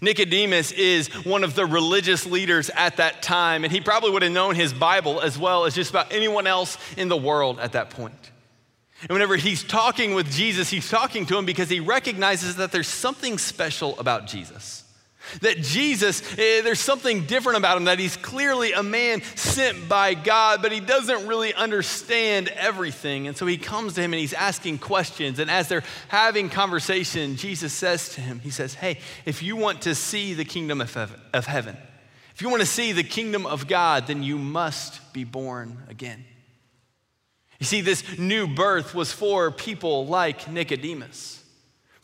Nicodemus 0.00 0.72
is 0.72 1.08
one 1.24 1.44
of 1.44 1.54
the 1.54 1.66
religious 1.66 2.26
leaders 2.26 2.70
at 2.70 2.98
that 2.98 3.22
time, 3.22 3.64
and 3.64 3.72
he 3.72 3.80
probably 3.80 4.10
would 4.10 4.22
have 4.22 4.32
known 4.32 4.54
his 4.54 4.72
Bible 4.72 5.20
as 5.20 5.38
well 5.38 5.64
as 5.64 5.74
just 5.74 5.90
about 5.90 6.12
anyone 6.12 6.46
else 6.46 6.78
in 6.96 7.08
the 7.08 7.16
world 7.16 7.58
at 7.58 7.72
that 7.72 7.90
point. 7.90 8.30
And 9.02 9.10
whenever 9.10 9.36
he's 9.36 9.62
talking 9.62 10.14
with 10.14 10.30
Jesus, 10.30 10.68
he's 10.68 10.88
talking 10.90 11.26
to 11.26 11.38
him 11.38 11.46
because 11.46 11.68
he 11.68 11.80
recognizes 11.80 12.56
that 12.56 12.72
there's 12.72 12.88
something 12.88 13.38
special 13.38 13.98
about 13.98 14.26
Jesus. 14.26 14.84
That 15.40 15.58
Jesus, 15.58 16.22
eh, 16.38 16.62
there's 16.62 16.80
something 16.80 17.24
different 17.26 17.58
about 17.58 17.76
him, 17.76 17.84
that 17.84 17.98
he's 17.98 18.16
clearly 18.16 18.72
a 18.72 18.82
man 18.82 19.22
sent 19.34 19.88
by 19.88 20.14
God, 20.14 20.62
but 20.62 20.72
he 20.72 20.80
doesn't 20.80 21.26
really 21.26 21.54
understand 21.54 22.48
everything. 22.48 23.26
And 23.26 23.36
so 23.36 23.46
he 23.46 23.58
comes 23.58 23.94
to 23.94 24.00
him 24.00 24.12
and 24.12 24.20
he's 24.20 24.34
asking 24.34 24.78
questions. 24.78 25.38
And 25.38 25.50
as 25.50 25.68
they're 25.68 25.84
having 26.08 26.48
conversation, 26.48 27.36
Jesus 27.36 27.72
says 27.72 28.10
to 28.10 28.20
him, 28.20 28.40
He 28.40 28.50
says, 28.50 28.74
Hey, 28.74 29.00
if 29.24 29.42
you 29.42 29.56
want 29.56 29.82
to 29.82 29.94
see 29.94 30.34
the 30.34 30.44
kingdom 30.44 30.80
of 30.80 31.46
heaven 31.46 31.76
if 32.38 32.42
you 32.42 32.50
want 32.50 32.60
to 32.60 32.66
see 32.66 32.92
the 32.92 33.02
kingdom 33.02 33.46
of 33.46 33.66
God, 33.66 34.06
then 34.06 34.22
you 34.22 34.38
must 34.38 35.12
be 35.12 35.24
born 35.24 35.82
again. 35.88 36.24
You 37.58 37.66
see, 37.66 37.80
this 37.80 38.16
new 38.16 38.46
birth 38.46 38.94
was 38.94 39.10
for 39.10 39.50
people 39.50 40.06
like 40.06 40.48
Nicodemus 40.48 41.37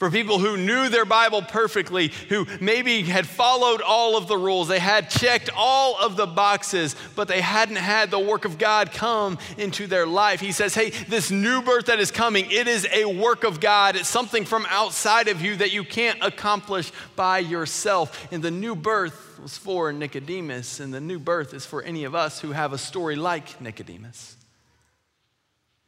for 0.04 0.10
people 0.10 0.38
who 0.38 0.58
knew 0.58 0.90
their 0.90 1.06
Bible 1.06 1.40
perfectly, 1.40 2.12
who 2.28 2.46
maybe 2.60 3.00
had 3.04 3.26
followed 3.26 3.80
all 3.80 4.18
of 4.18 4.28
the 4.28 4.36
rules, 4.36 4.68
they 4.68 4.78
had 4.78 5.08
checked 5.08 5.48
all 5.56 5.96
of 5.98 6.18
the 6.18 6.26
boxes, 6.26 6.94
but 7.16 7.26
they 7.26 7.40
hadn't 7.40 7.76
had 7.76 8.10
the 8.10 8.18
work 8.18 8.44
of 8.44 8.58
God 8.58 8.92
come 8.92 9.38
into 9.56 9.86
their 9.86 10.06
life. 10.06 10.40
He 10.40 10.52
says, 10.52 10.74
Hey, 10.74 10.90
this 10.90 11.30
new 11.30 11.62
birth 11.62 11.86
that 11.86 12.00
is 12.00 12.10
coming, 12.10 12.50
it 12.50 12.68
is 12.68 12.86
a 12.92 13.06
work 13.06 13.44
of 13.44 13.60
God. 13.60 13.96
It's 13.96 14.06
something 14.06 14.44
from 14.44 14.66
outside 14.68 15.28
of 15.28 15.40
you 15.40 15.56
that 15.56 15.72
you 15.72 15.84
can't 15.84 16.22
accomplish 16.22 16.92
by 17.16 17.38
yourself. 17.38 18.28
And 18.30 18.42
the 18.42 18.50
new 18.50 18.76
birth 18.76 19.40
was 19.40 19.56
for 19.56 19.90
Nicodemus, 19.90 20.80
and 20.80 20.92
the 20.92 21.00
new 21.00 21.18
birth 21.18 21.54
is 21.54 21.64
for 21.64 21.82
any 21.82 22.04
of 22.04 22.14
us 22.14 22.40
who 22.40 22.52
have 22.52 22.74
a 22.74 22.78
story 22.78 23.16
like 23.16 23.58
Nicodemus. 23.58 24.36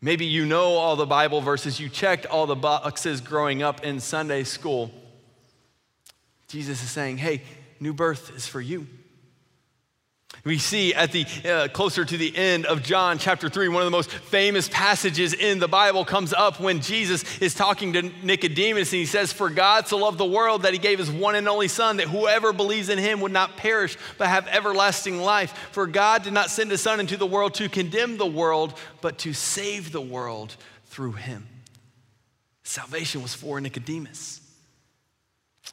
Maybe 0.01 0.27
you 0.27 0.45
know 0.45 0.75
all 0.75 0.97
the 0.97 1.07
Bible 1.07 1.41
verses, 1.41 1.81
you 1.81 1.89
checked 1.89 2.27
all 2.27 2.47
the 2.47 2.57
boxes 2.57 3.21
growing 3.21 3.63
up 3.63 3.83
in 3.83 4.01
Sunday 4.01 4.45
school. 4.45 4.91
Jesus 6.49 6.83
is 6.83 6.91
saying, 6.91 7.19
hey, 7.19 7.43
new 7.81 7.95
birth 7.95 8.35
is 8.37 8.47
for 8.47 8.61
you. 8.61 8.87
We 10.47 10.59
see 10.59 10.95
at 10.95 11.11
the 11.11 11.27
uh, 11.45 11.67
closer 11.67 12.05
to 12.05 12.17
the 12.17 12.33
end 12.37 12.67
of 12.67 12.85
John 12.85 13.19
chapter 13.19 13.49
3, 13.49 13.67
one 13.67 13.83
of 13.83 13.87
the 13.87 13.91
most 13.91 14.13
famous 14.13 14.69
passages 14.69 15.35
in 15.35 15.59
the 15.59 15.67
Bible 15.67 16.05
comes 16.05 16.33
up 16.33 16.61
when 16.61 16.81
Jesus 16.81 17.25
is 17.39 17.53
talking 17.53 17.95
to 17.95 18.03
Nicodemus 18.23 18.93
and 18.93 19.01
he 19.01 19.07
says, 19.07 19.33
For 19.33 19.51
God 19.51 19.89
so 19.89 19.97
loved 19.97 20.19
the 20.19 20.25
world 20.25 20.63
that 20.63 20.73
he 20.73 20.79
gave 20.79 21.01
his 21.01 21.11
one 21.11 21.35
and 21.35 21.49
only 21.49 21.67
Son, 21.67 21.97
that 21.97 22.07
whoever 22.07 22.53
believes 22.53 22.91
in 22.91 22.99
him 22.99 23.21
would 23.23 23.33
not 23.33 23.57
perish 23.57 23.99
but 24.19 24.29
have 24.29 24.47
everlasting 24.47 25.21
life. 25.21 25.51
For 25.73 25.89
God 25.89 26.23
did 26.23 26.33
not 26.33 26.49
send 26.49 26.71
his 26.71 26.81
Son 26.81 27.01
into 27.01 27.17
the 27.17 27.27
world 27.27 27.55
to 27.55 27.69
condemn 27.69 28.17
the 28.17 28.25
world, 28.25 28.79
but 29.01 29.19
to 29.19 29.33
save 29.33 29.91
the 29.91 30.01
world 30.01 30.55
through 30.85 31.15
him. 31.15 31.49
Salvation 32.63 33.21
was 33.21 33.35
for 33.35 33.61
Nicodemus. 33.61 34.46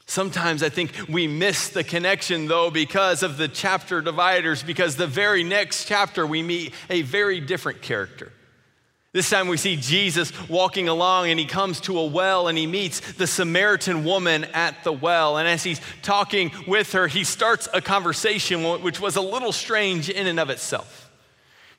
Sometimes 0.06 0.62
I 0.62 0.68
think 0.68 0.92
we 1.08 1.26
miss 1.26 1.70
the 1.70 1.82
connection, 1.82 2.46
though, 2.46 2.70
because 2.70 3.22
of 3.22 3.36
the 3.36 3.48
chapter 3.48 4.00
dividers, 4.00 4.62
because 4.62 4.96
the 4.96 5.06
very 5.06 5.44
next 5.44 5.86
chapter 5.86 6.26
we 6.26 6.42
meet 6.42 6.74
a 6.90 7.02
very 7.02 7.40
different 7.40 7.80
character. 7.80 8.32
This 9.14 9.30
time 9.30 9.46
we 9.46 9.56
see 9.56 9.76
Jesus 9.76 10.32
walking 10.48 10.88
along 10.88 11.30
and 11.30 11.38
he 11.38 11.46
comes 11.46 11.80
to 11.82 12.00
a 12.00 12.04
well 12.04 12.48
and 12.48 12.58
he 12.58 12.66
meets 12.66 13.12
the 13.12 13.28
Samaritan 13.28 14.04
woman 14.04 14.42
at 14.46 14.82
the 14.82 14.92
well. 14.92 15.38
And 15.38 15.46
as 15.46 15.62
he's 15.62 15.80
talking 16.02 16.50
with 16.66 16.92
her, 16.92 17.06
he 17.06 17.22
starts 17.22 17.68
a 17.72 17.80
conversation 17.80 18.82
which 18.82 19.00
was 19.00 19.14
a 19.14 19.20
little 19.20 19.52
strange 19.52 20.10
in 20.10 20.26
and 20.26 20.40
of 20.40 20.50
itself. 20.50 21.03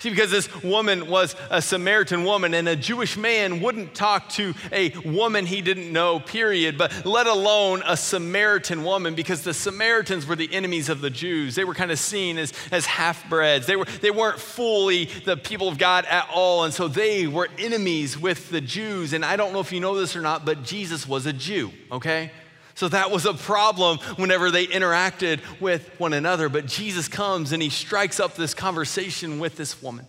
See, 0.06 0.12
because 0.12 0.30
this 0.30 0.62
woman 0.62 1.08
was 1.08 1.36
a 1.50 1.64
Samaritan 1.64 2.26
woman, 2.26 2.54
and 2.54 2.70
a 2.70 2.76
Jewish 2.76 3.18
man 3.18 3.60
wouldn't 3.60 3.96
talk 3.96 4.30
to 4.34 4.54
a 4.72 4.92
woman 5.00 5.48
he 5.48 5.64
didn't 5.64 5.92
know, 5.92 6.20
period, 6.20 6.78
but 6.78 7.08
let 7.08 7.26
alone 7.26 7.82
a 7.88 7.98
Samaritan 7.98 8.84
woman, 8.84 9.16
because 9.16 9.42
the 9.42 9.52
Samaritans 9.52 10.28
were 10.28 10.36
the 10.36 10.54
enemies 10.54 10.90
of 10.90 11.02
the 11.02 11.10
Jews. 11.10 11.56
They 11.56 11.64
were 11.64 11.74
kind 11.74 11.90
of 11.90 11.98
seen 11.98 12.38
as, 12.38 12.54
as 12.72 12.86
half 12.86 13.28
breds. 13.28 13.66
They, 13.66 13.76
were, 13.76 13.86
they 13.86 14.12
weren't 14.12 14.40
fully 14.40 15.06
the 15.06 15.38
people 15.38 15.70
of 15.70 15.80
God 15.80 16.06
at 16.06 16.30
all, 16.32 16.66
and 16.66 16.72
so 16.72 16.88
they 16.88 17.26
were 17.26 17.50
enemies 17.58 18.16
with 18.16 18.52
the 18.52 18.62
Jews. 18.62 19.12
And 19.12 19.26
I 19.26 19.36
don't 19.36 19.54
know 19.54 19.60
if 19.60 19.72
you 19.72 19.80
know 19.80 19.96
this 20.00 20.16
or 20.16 20.22
not, 20.22 20.46
but 20.46 20.62
Jesus 20.62 21.08
was 21.08 21.26
a 21.26 21.34
Jew, 21.34 21.72
okay? 21.92 22.30
So 22.76 22.90
that 22.90 23.10
was 23.10 23.26
a 23.26 23.34
problem 23.34 24.00
whenever 24.18 24.52
they 24.52 24.68
interacted 24.68 25.40
with 25.62 25.98
one 25.98 26.14
another. 26.14 26.50
But 26.50 26.68
Jesus 26.68 27.08
comes 27.08 27.54
and 27.54 27.64
he 27.64 27.70
strikes 27.70 28.20
up 28.20 28.36
this 28.36 28.54
conversation 28.54 29.40
with 29.40 29.56
this 29.56 29.82
woman. 29.82 30.06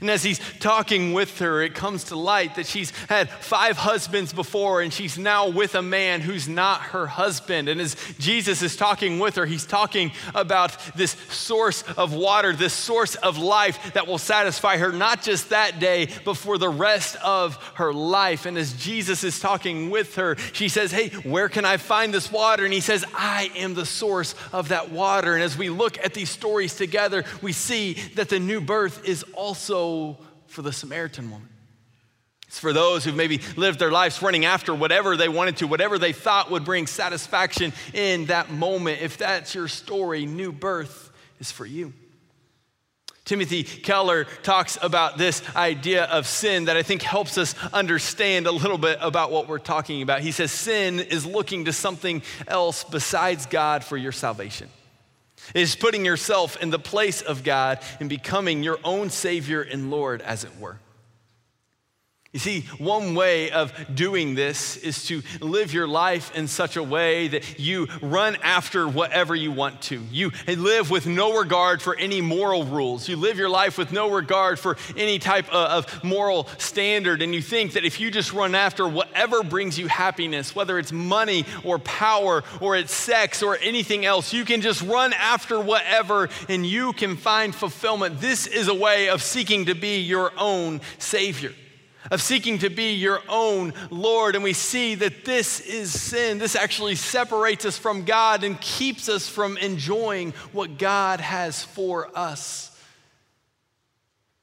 And 0.00 0.10
as 0.10 0.22
he's 0.22 0.40
talking 0.58 1.12
with 1.12 1.38
her, 1.38 1.62
it 1.62 1.74
comes 1.74 2.04
to 2.04 2.16
light 2.16 2.56
that 2.56 2.66
she's 2.66 2.90
had 3.08 3.30
five 3.30 3.76
husbands 3.76 4.32
before 4.32 4.80
and 4.80 4.92
she's 4.92 5.18
now 5.18 5.48
with 5.48 5.74
a 5.74 5.82
man 5.82 6.20
who's 6.20 6.48
not 6.48 6.80
her 6.80 7.06
husband. 7.06 7.68
And 7.68 7.80
as 7.80 7.96
Jesus 8.18 8.62
is 8.62 8.76
talking 8.76 9.18
with 9.18 9.36
her, 9.36 9.46
he's 9.46 9.66
talking 9.66 10.12
about 10.34 10.76
this 10.96 11.12
source 11.28 11.82
of 11.96 12.14
water, 12.14 12.52
this 12.52 12.72
source 12.72 13.14
of 13.16 13.38
life 13.38 13.92
that 13.94 14.06
will 14.06 14.18
satisfy 14.18 14.76
her 14.76 14.92
not 14.92 15.22
just 15.22 15.50
that 15.50 15.78
day, 15.78 16.08
but 16.24 16.34
for 16.34 16.58
the 16.58 16.68
rest 16.68 17.16
of 17.22 17.56
her 17.74 17.92
life. 17.92 18.46
And 18.46 18.56
as 18.58 18.72
Jesus 18.74 19.24
is 19.24 19.40
talking 19.40 19.90
with 19.90 20.16
her, 20.16 20.36
she 20.52 20.68
says, 20.68 20.90
Hey, 20.90 21.08
where 21.08 21.48
can 21.48 21.64
I 21.64 21.76
find 21.76 22.12
this 22.12 22.30
water? 22.30 22.64
And 22.64 22.72
he 22.72 22.80
says, 22.80 23.04
I 23.14 23.50
am 23.56 23.74
the 23.74 23.86
source 23.86 24.34
of 24.52 24.68
that 24.68 24.90
water. 24.90 25.34
And 25.34 25.42
as 25.42 25.56
we 25.56 25.68
look 25.68 25.98
at 26.04 26.14
these 26.14 26.30
stories 26.30 26.74
together, 26.74 27.24
we 27.42 27.52
see 27.52 27.94
that 28.14 28.28
the 28.28 28.40
new 28.40 28.60
birth 28.60 29.06
is 29.06 29.24
also 29.34 29.83
for 30.46 30.62
the 30.62 30.72
Samaritan 30.72 31.30
woman. 31.30 31.48
It's 32.46 32.60
for 32.60 32.72
those 32.72 33.04
who've 33.04 33.16
maybe 33.16 33.40
lived 33.56 33.80
their 33.80 33.90
lives 33.90 34.22
running 34.22 34.44
after 34.44 34.72
whatever 34.74 35.16
they 35.16 35.28
wanted 35.28 35.56
to, 35.56 35.66
whatever 35.66 35.98
they 35.98 36.12
thought 36.12 36.52
would 36.52 36.64
bring 36.64 36.86
satisfaction 36.86 37.72
in 37.92 38.26
that 38.26 38.50
moment. 38.50 39.02
If 39.02 39.18
that's 39.18 39.54
your 39.54 39.66
story, 39.66 40.24
new 40.24 40.52
birth 40.52 41.10
is 41.40 41.50
for 41.50 41.66
you. 41.66 41.92
Timothy 43.24 43.64
Keller 43.64 44.24
talks 44.42 44.78
about 44.82 45.16
this 45.16 45.42
idea 45.56 46.04
of 46.04 46.26
sin 46.26 46.66
that 46.66 46.76
I 46.76 46.82
think 46.82 47.02
helps 47.02 47.38
us 47.38 47.54
understand 47.72 48.46
a 48.46 48.52
little 48.52 48.78
bit 48.78 48.98
about 49.00 49.32
what 49.32 49.48
we're 49.48 49.58
talking 49.58 50.02
about. 50.02 50.20
He 50.20 50.30
says, 50.30 50.52
Sin 50.52 51.00
is 51.00 51.24
looking 51.24 51.64
to 51.64 51.72
something 51.72 52.22
else 52.46 52.84
besides 52.84 53.46
God 53.46 53.82
for 53.82 53.96
your 53.96 54.12
salvation. 54.12 54.68
It 55.52 55.62
is 55.62 55.76
putting 55.76 56.04
yourself 56.04 56.56
in 56.62 56.70
the 56.70 56.78
place 56.78 57.20
of 57.20 57.44
God 57.44 57.80
and 58.00 58.08
becoming 58.08 58.62
your 58.62 58.78
own 58.84 59.10
Savior 59.10 59.62
and 59.62 59.90
Lord, 59.90 60.22
as 60.22 60.44
it 60.44 60.58
were. 60.58 60.78
You 62.34 62.40
see, 62.40 62.62
one 62.78 63.14
way 63.14 63.52
of 63.52 63.72
doing 63.94 64.34
this 64.34 64.76
is 64.76 65.04
to 65.04 65.22
live 65.40 65.72
your 65.72 65.86
life 65.86 66.34
in 66.34 66.48
such 66.48 66.76
a 66.76 66.82
way 66.82 67.28
that 67.28 67.60
you 67.60 67.86
run 68.02 68.36
after 68.42 68.88
whatever 68.88 69.36
you 69.36 69.52
want 69.52 69.80
to. 69.82 70.02
You 70.10 70.32
live 70.48 70.90
with 70.90 71.06
no 71.06 71.38
regard 71.38 71.80
for 71.80 71.94
any 71.94 72.20
moral 72.20 72.64
rules. 72.64 73.08
You 73.08 73.14
live 73.14 73.38
your 73.38 73.48
life 73.48 73.78
with 73.78 73.92
no 73.92 74.10
regard 74.10 74.58
for 74.58 74.76
any 74.96 75.20
type 75.20 75.48
of 75.54 76.02
moral 76.02 76.48
standard. 76.58 77.22
And 77.22 77.32
you 77.32 77.40
think 77.40 77.74
that 77.74 77.84
if 77.84 78.00
you 78.00 78.10
just 78.10 78.32
run 78.32 78.56
after 78.56 78.88
whatever 78.88 79.44
brings 79.44 79.78
you 79.78 79.86
happiness, 79.86 80.56
whether 80.56 80.76
it's 80.80 80.90
money 80.90 81.44
or 81.62 81.78
power 81.78 82.42
or 82.60 82.74
it's 82.74 82.92
sex 82.92 83.44
or 83.44 83.58
anything 83.58 84.04
else, 84.04 84.32
you 84.32 84.44
can 84.44 84.60
just 84.60 84.82
run 84.82 85.12
after 85.12 85.60
whatever 85.60 86.28
and 86.48 86.66
you 86.66 86.94
can 86.94 87.16
find 87.16 87.54
fulfillment. 87.54 88.20
This 88.20 88.48
is 88.48 88.66
a 88.66 88.74
way 88.74 89.08
of 89.08 89.22
seeking 89.22 89.66
to 89.66 89.76
be 89.76 90.00
your 90.00 90.32
own 90.36 90.80
Savior 90.98 91.52
of 92.10 92.20
seeking 92.20 92.58
to 92.58 92.70
be 92.70 92.94
your 92.94 93.20
own 93.28 93.72
Lord. 93.90 94.34
And 94.34 94.44
we 94.44 94.52
see 94.52 94.94
that 94.96 95.24
this 95.24 95.60
is 95.60 95.98
sin. 95.98 96.38
This 96.38 96.56
actually 96.56 96.94
separates 96.94 97.64
us 97.64 97.78
from 97.78 98.04
God 98.04 98.44
and 98.44 98.60
keeps 98.60 99.08
us 99.08 99.28
from 99.28 99.56
enjoying 99.58 100.32
what 100.52 100.78
God 100.78 101.20
has 101.20 101.62
for 101.62 102.10
us. 102.16 102.70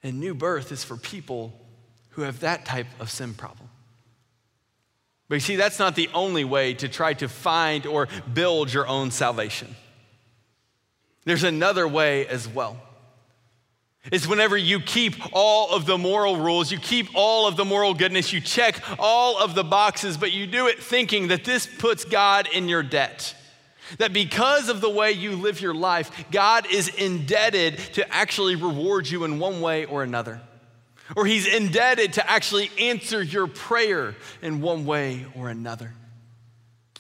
And 0.03 0.19
new 0.19 0.33
birth 0.33 0.71
is 0.71 0.83
for 0.83 0.97
people 0.97 1.53
who 2.11 2.23
have 2.23 2.39
that 2.41 2.65
type 2.65 2.87
of 2.99 3.09
sin 3.09 3.33
problem. 3.33 3.69
But 5.29 5.35
you 5.35 5.41
see, 5.41 5.55
that's 5.55 5.79
not 5.79 5.95
the 5.95 6.09
only 6.13 6.43
way 6.43 6.73
to 6.73 6.89
try 6.89 7.13
to 7.13 7.29
find 7.29 7.85
or 7.85 8.09
build 8.33 8.73
your 8.73 8.85
own 8.85 9.11
salvation. 9.11 9.75
There's 11.23 11.43
another 11.43 11.87
way 11.87 12.27
as 12.27 12.47
well. 12.49 12.77
It's 14.05 14.25
whenever 14.25 14.57
you 14.57 14.79
keep 14.79 15.15
all 15.31 15.75
of 15.75 15.85
the 15.85 15.97
moral 15.97 16.37
rules, 16.37 16.71
you 16.71 16.79
keep 16.79 17.09
all 17.13 17.47
of 17.47 17.55
the 17.55 17.65
moral 17.65 17.93
goodness, 17.93 18.33
you 18.33 18.41
check 18.41 18.81
all 18.97 19.37
of 19.37 19.53
the 19.53 19.63
boxes, 19.63 20.17
but 20.17 20.31
you 20.31 20.47
do 20.47 20.67
it 20.67 20.81
thinking 20.81 21.27
that 21.27 21.45
this 21.45 21.67
puts 21.67 22.03
God 22.03 22.47
in 22.51 22.67
your 22.67 22.81
debt. 22.81 23.35
That 23.99 24.11
because 24.11 24.69
of 24.69 24.81
the 24.81 24.89
way 24.89 25.11
you 25.11 25.33
live 25.33 25.61
your 25.61 25.75
life, 25.75 26.25
God 26.31 26.65
is 26.71 26.87
indebted 26.87 27.77
to 27.93 28.13
actually 28.13 28.55
reward 28.55 29.07
you 29.07 29.23
in 29.23 29.37
one 29.37 29.61
way 29.61 29.85
or 29.85 30.01
another. 30.01 30.41
Or 31.15 31.25
he's 31.25 31.45
indebted 31.45 32.13
to 32.13 32.29
actually 32.29 32.71
answer 32.79 33.21
your 33.21 33.47
prayer 33.47 34.15
in 34.41 34.61
one 34.61 34.85
way 34.85 35.25
or 35.35 35.49
another. 35.49 35.93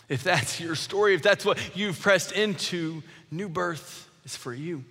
If 0.09 0.23
that's 0.23 0.59
your 0.59 0.75
story, 0.75 1.15
if 1.15 1.21
that's 1.21 1.45
what 1.45 1.57
you've 1.75 1.99
pressed 1.99 2.33
into, 2.33 3.01
new 3.31 3.47
birth 3.47 4.09
is 4.25 4.35
for 4.35 4.53
you. 4.53 4.83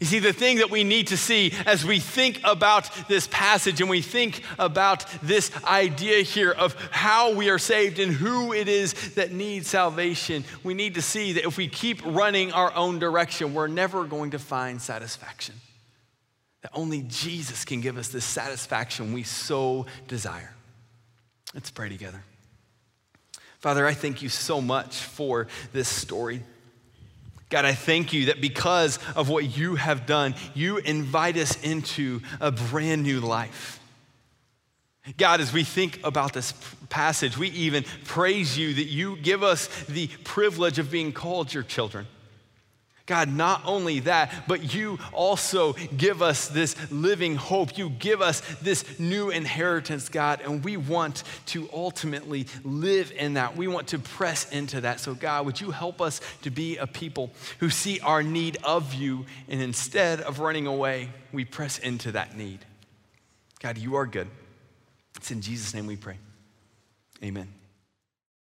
You 0.00 0.06
see, 0.06 0.18
the 0.18 0.32
thing 0.32 0.58
that 0.58 0.70
we 0.70 0.84
need 0.84 1.06
to 1.06 1.16
see 1.16 1.54
as 1.64 1.84
we 1.84 2.00
think 2.00 2.40
about 2.44 2.90
this 3.08 3.26
passage 3.28 3.80
and 3.80 3.88
we 3.88 4.02
think 4.02 4.42
about 4.58 5.06
this 5.22 5.50
idea 5.64 6.18
here 6.18 6.50
of 6.50 6.74
how 6.90 7.32
we 7.32 7.48
are 7.48 7.58
saved 7.58 7.98
and 7.98 8.12
who 8.12 8.52
it 8.52 8.68
is 8.68 9.14
that 9.14 9.32
needs 9.32 9.68
salvation, 9.68 10.44
we 10.62 10.74
need 10.74 10.94
to 10.96 11.02
see 11.02 11.32
that 11.32 11.46
if 11.46 11.56
we 11.56 11.66
keep 11.66 12.04
running 12.04 12.52
our 12.52 12.74
own 12.74 12.98
direction, 12.98 13.54
we're 13.54 13.68
never 13.68 14.04
going 14.04 14.32
to 14.32 14.38
find 14.38 14.82
satisfaction. 14.82 15.54
That 16.60 16.72
only 16.74 17.02
Jesus 17.08 17.64
can 17.64 17.80
give 17.80 17.96
us 17.96 18.08
this 18.08 18.24
satisfaction 18.24 19.14
we 19.14 19.22
so 19.22 19.86
desire. 20.08 20.54
Let's 21.54 21.70
pray 21.70 21.88
together. 21.88 22.22
Father, 23.60 23.86
I 23.86 23.94
thank 23.94 24.20
you 24.20 24.28
so 24.28 24.60
much 24.60 24.96
for 24.96 25.46
this 25.72 25.88
story. 25.88 26.42
God, 27.48 27.64
I 27.64 27.74
thank 27.74 28.12
you 28.12 28.26
that 28.26 28.40
because 28.40 28.98
of 29.14 29.28
what 29.28 29.56
you 29.56 29.76
have 29.76 30.04
done, 30.04 30.34
you 30.54 30.78
invite 30.78 31.36
us 31.36 31.62
into 31.62 32.20
a 32.40 32.50
brand 32.50 33.04
new 33.04 33.20
life. 33.20 33.80
God, 35.16 35.40
as 35.40 35.52
we 35.52 35.62
think 35.62 36.00
about 36.02 36.32
this 36.32 36.52
passage, 36.88 37.38
we 37.38 37.48
even 37.50 37.84
praise 38.04 38.58
you 38.58 38.74
that 38.74 38.86
you 38.86 39.16
give 39.16 39.44
us 39.44 39.68
the 39.84 40.08
privilege 40.24 40.80
of 40.80 40.90
being 40.90 41.12
called 41.12 41.54
your 41.54 41.62
children. 41.62 42.08
God, 43.06 43.32
not 43.32 43.62
only 43.64 44.00
that, 44.00 44.48
but 44.48 44.74
you 44.74 44.98
also 45.12 45.74
give 45.96 46.22
us 46.22 46.48
this 46.48 46.74
living 46.90 47.36
hope. 47.36 47.78
You 47.78 47.88
give 47.88 48.20
us 48.20 48.40
this 48.60 48.98
new 48.98 49.30
inheritance, 49.30 50.08
God, 50.08 50.40
and 50.40 50.64
we 50.64 50.76
want 50.76 51.22
to 51.46 51.68
ultimately 51.72 52.46
live 52.64 53.12
in 53.12 53.34
that. 53.34 53.56
We 53.56 53.68
want 53.68 53.88
to 53.88 54.00
press 54.00 54.50
into 54.50 54.80
that. 54.80 54.98
So, 54.98 55.14
God, 55.14 55.46
would 55.46 55.60
you 55.60 55.70
help 55.70 56.00
us 56.00 56.20
to 56.42 56.50
be 56.50 56.78
a 56.78 56.86
people 56.88 57.30
who 57.60 57.70
see 57.70 58.00
our 58.00 58.24
need 58.24 58.58
of 58.64 58.92
you, 58.92 59.24
and 59.48 59.62
instead 59.62 60.20
of 60.20 60.40
running 60.40 60.66
away, 60.66 61.10
we 61.32 61.44
press 61.44 61.78
into 61.78 62.12
that 62.12 62.36
need. 62.36 62.64
God, 63.60 63.78
you 63.78 63.94
are 63.94 64.06
good. 64.06 64.28
It's 65.16 65.30
in 65.30 65.40
Jesus' 65.40 65.74
name 65.74 65.86
we 65.86 65.96
pray. 65.96 66.18
Amen. 67.22 67.55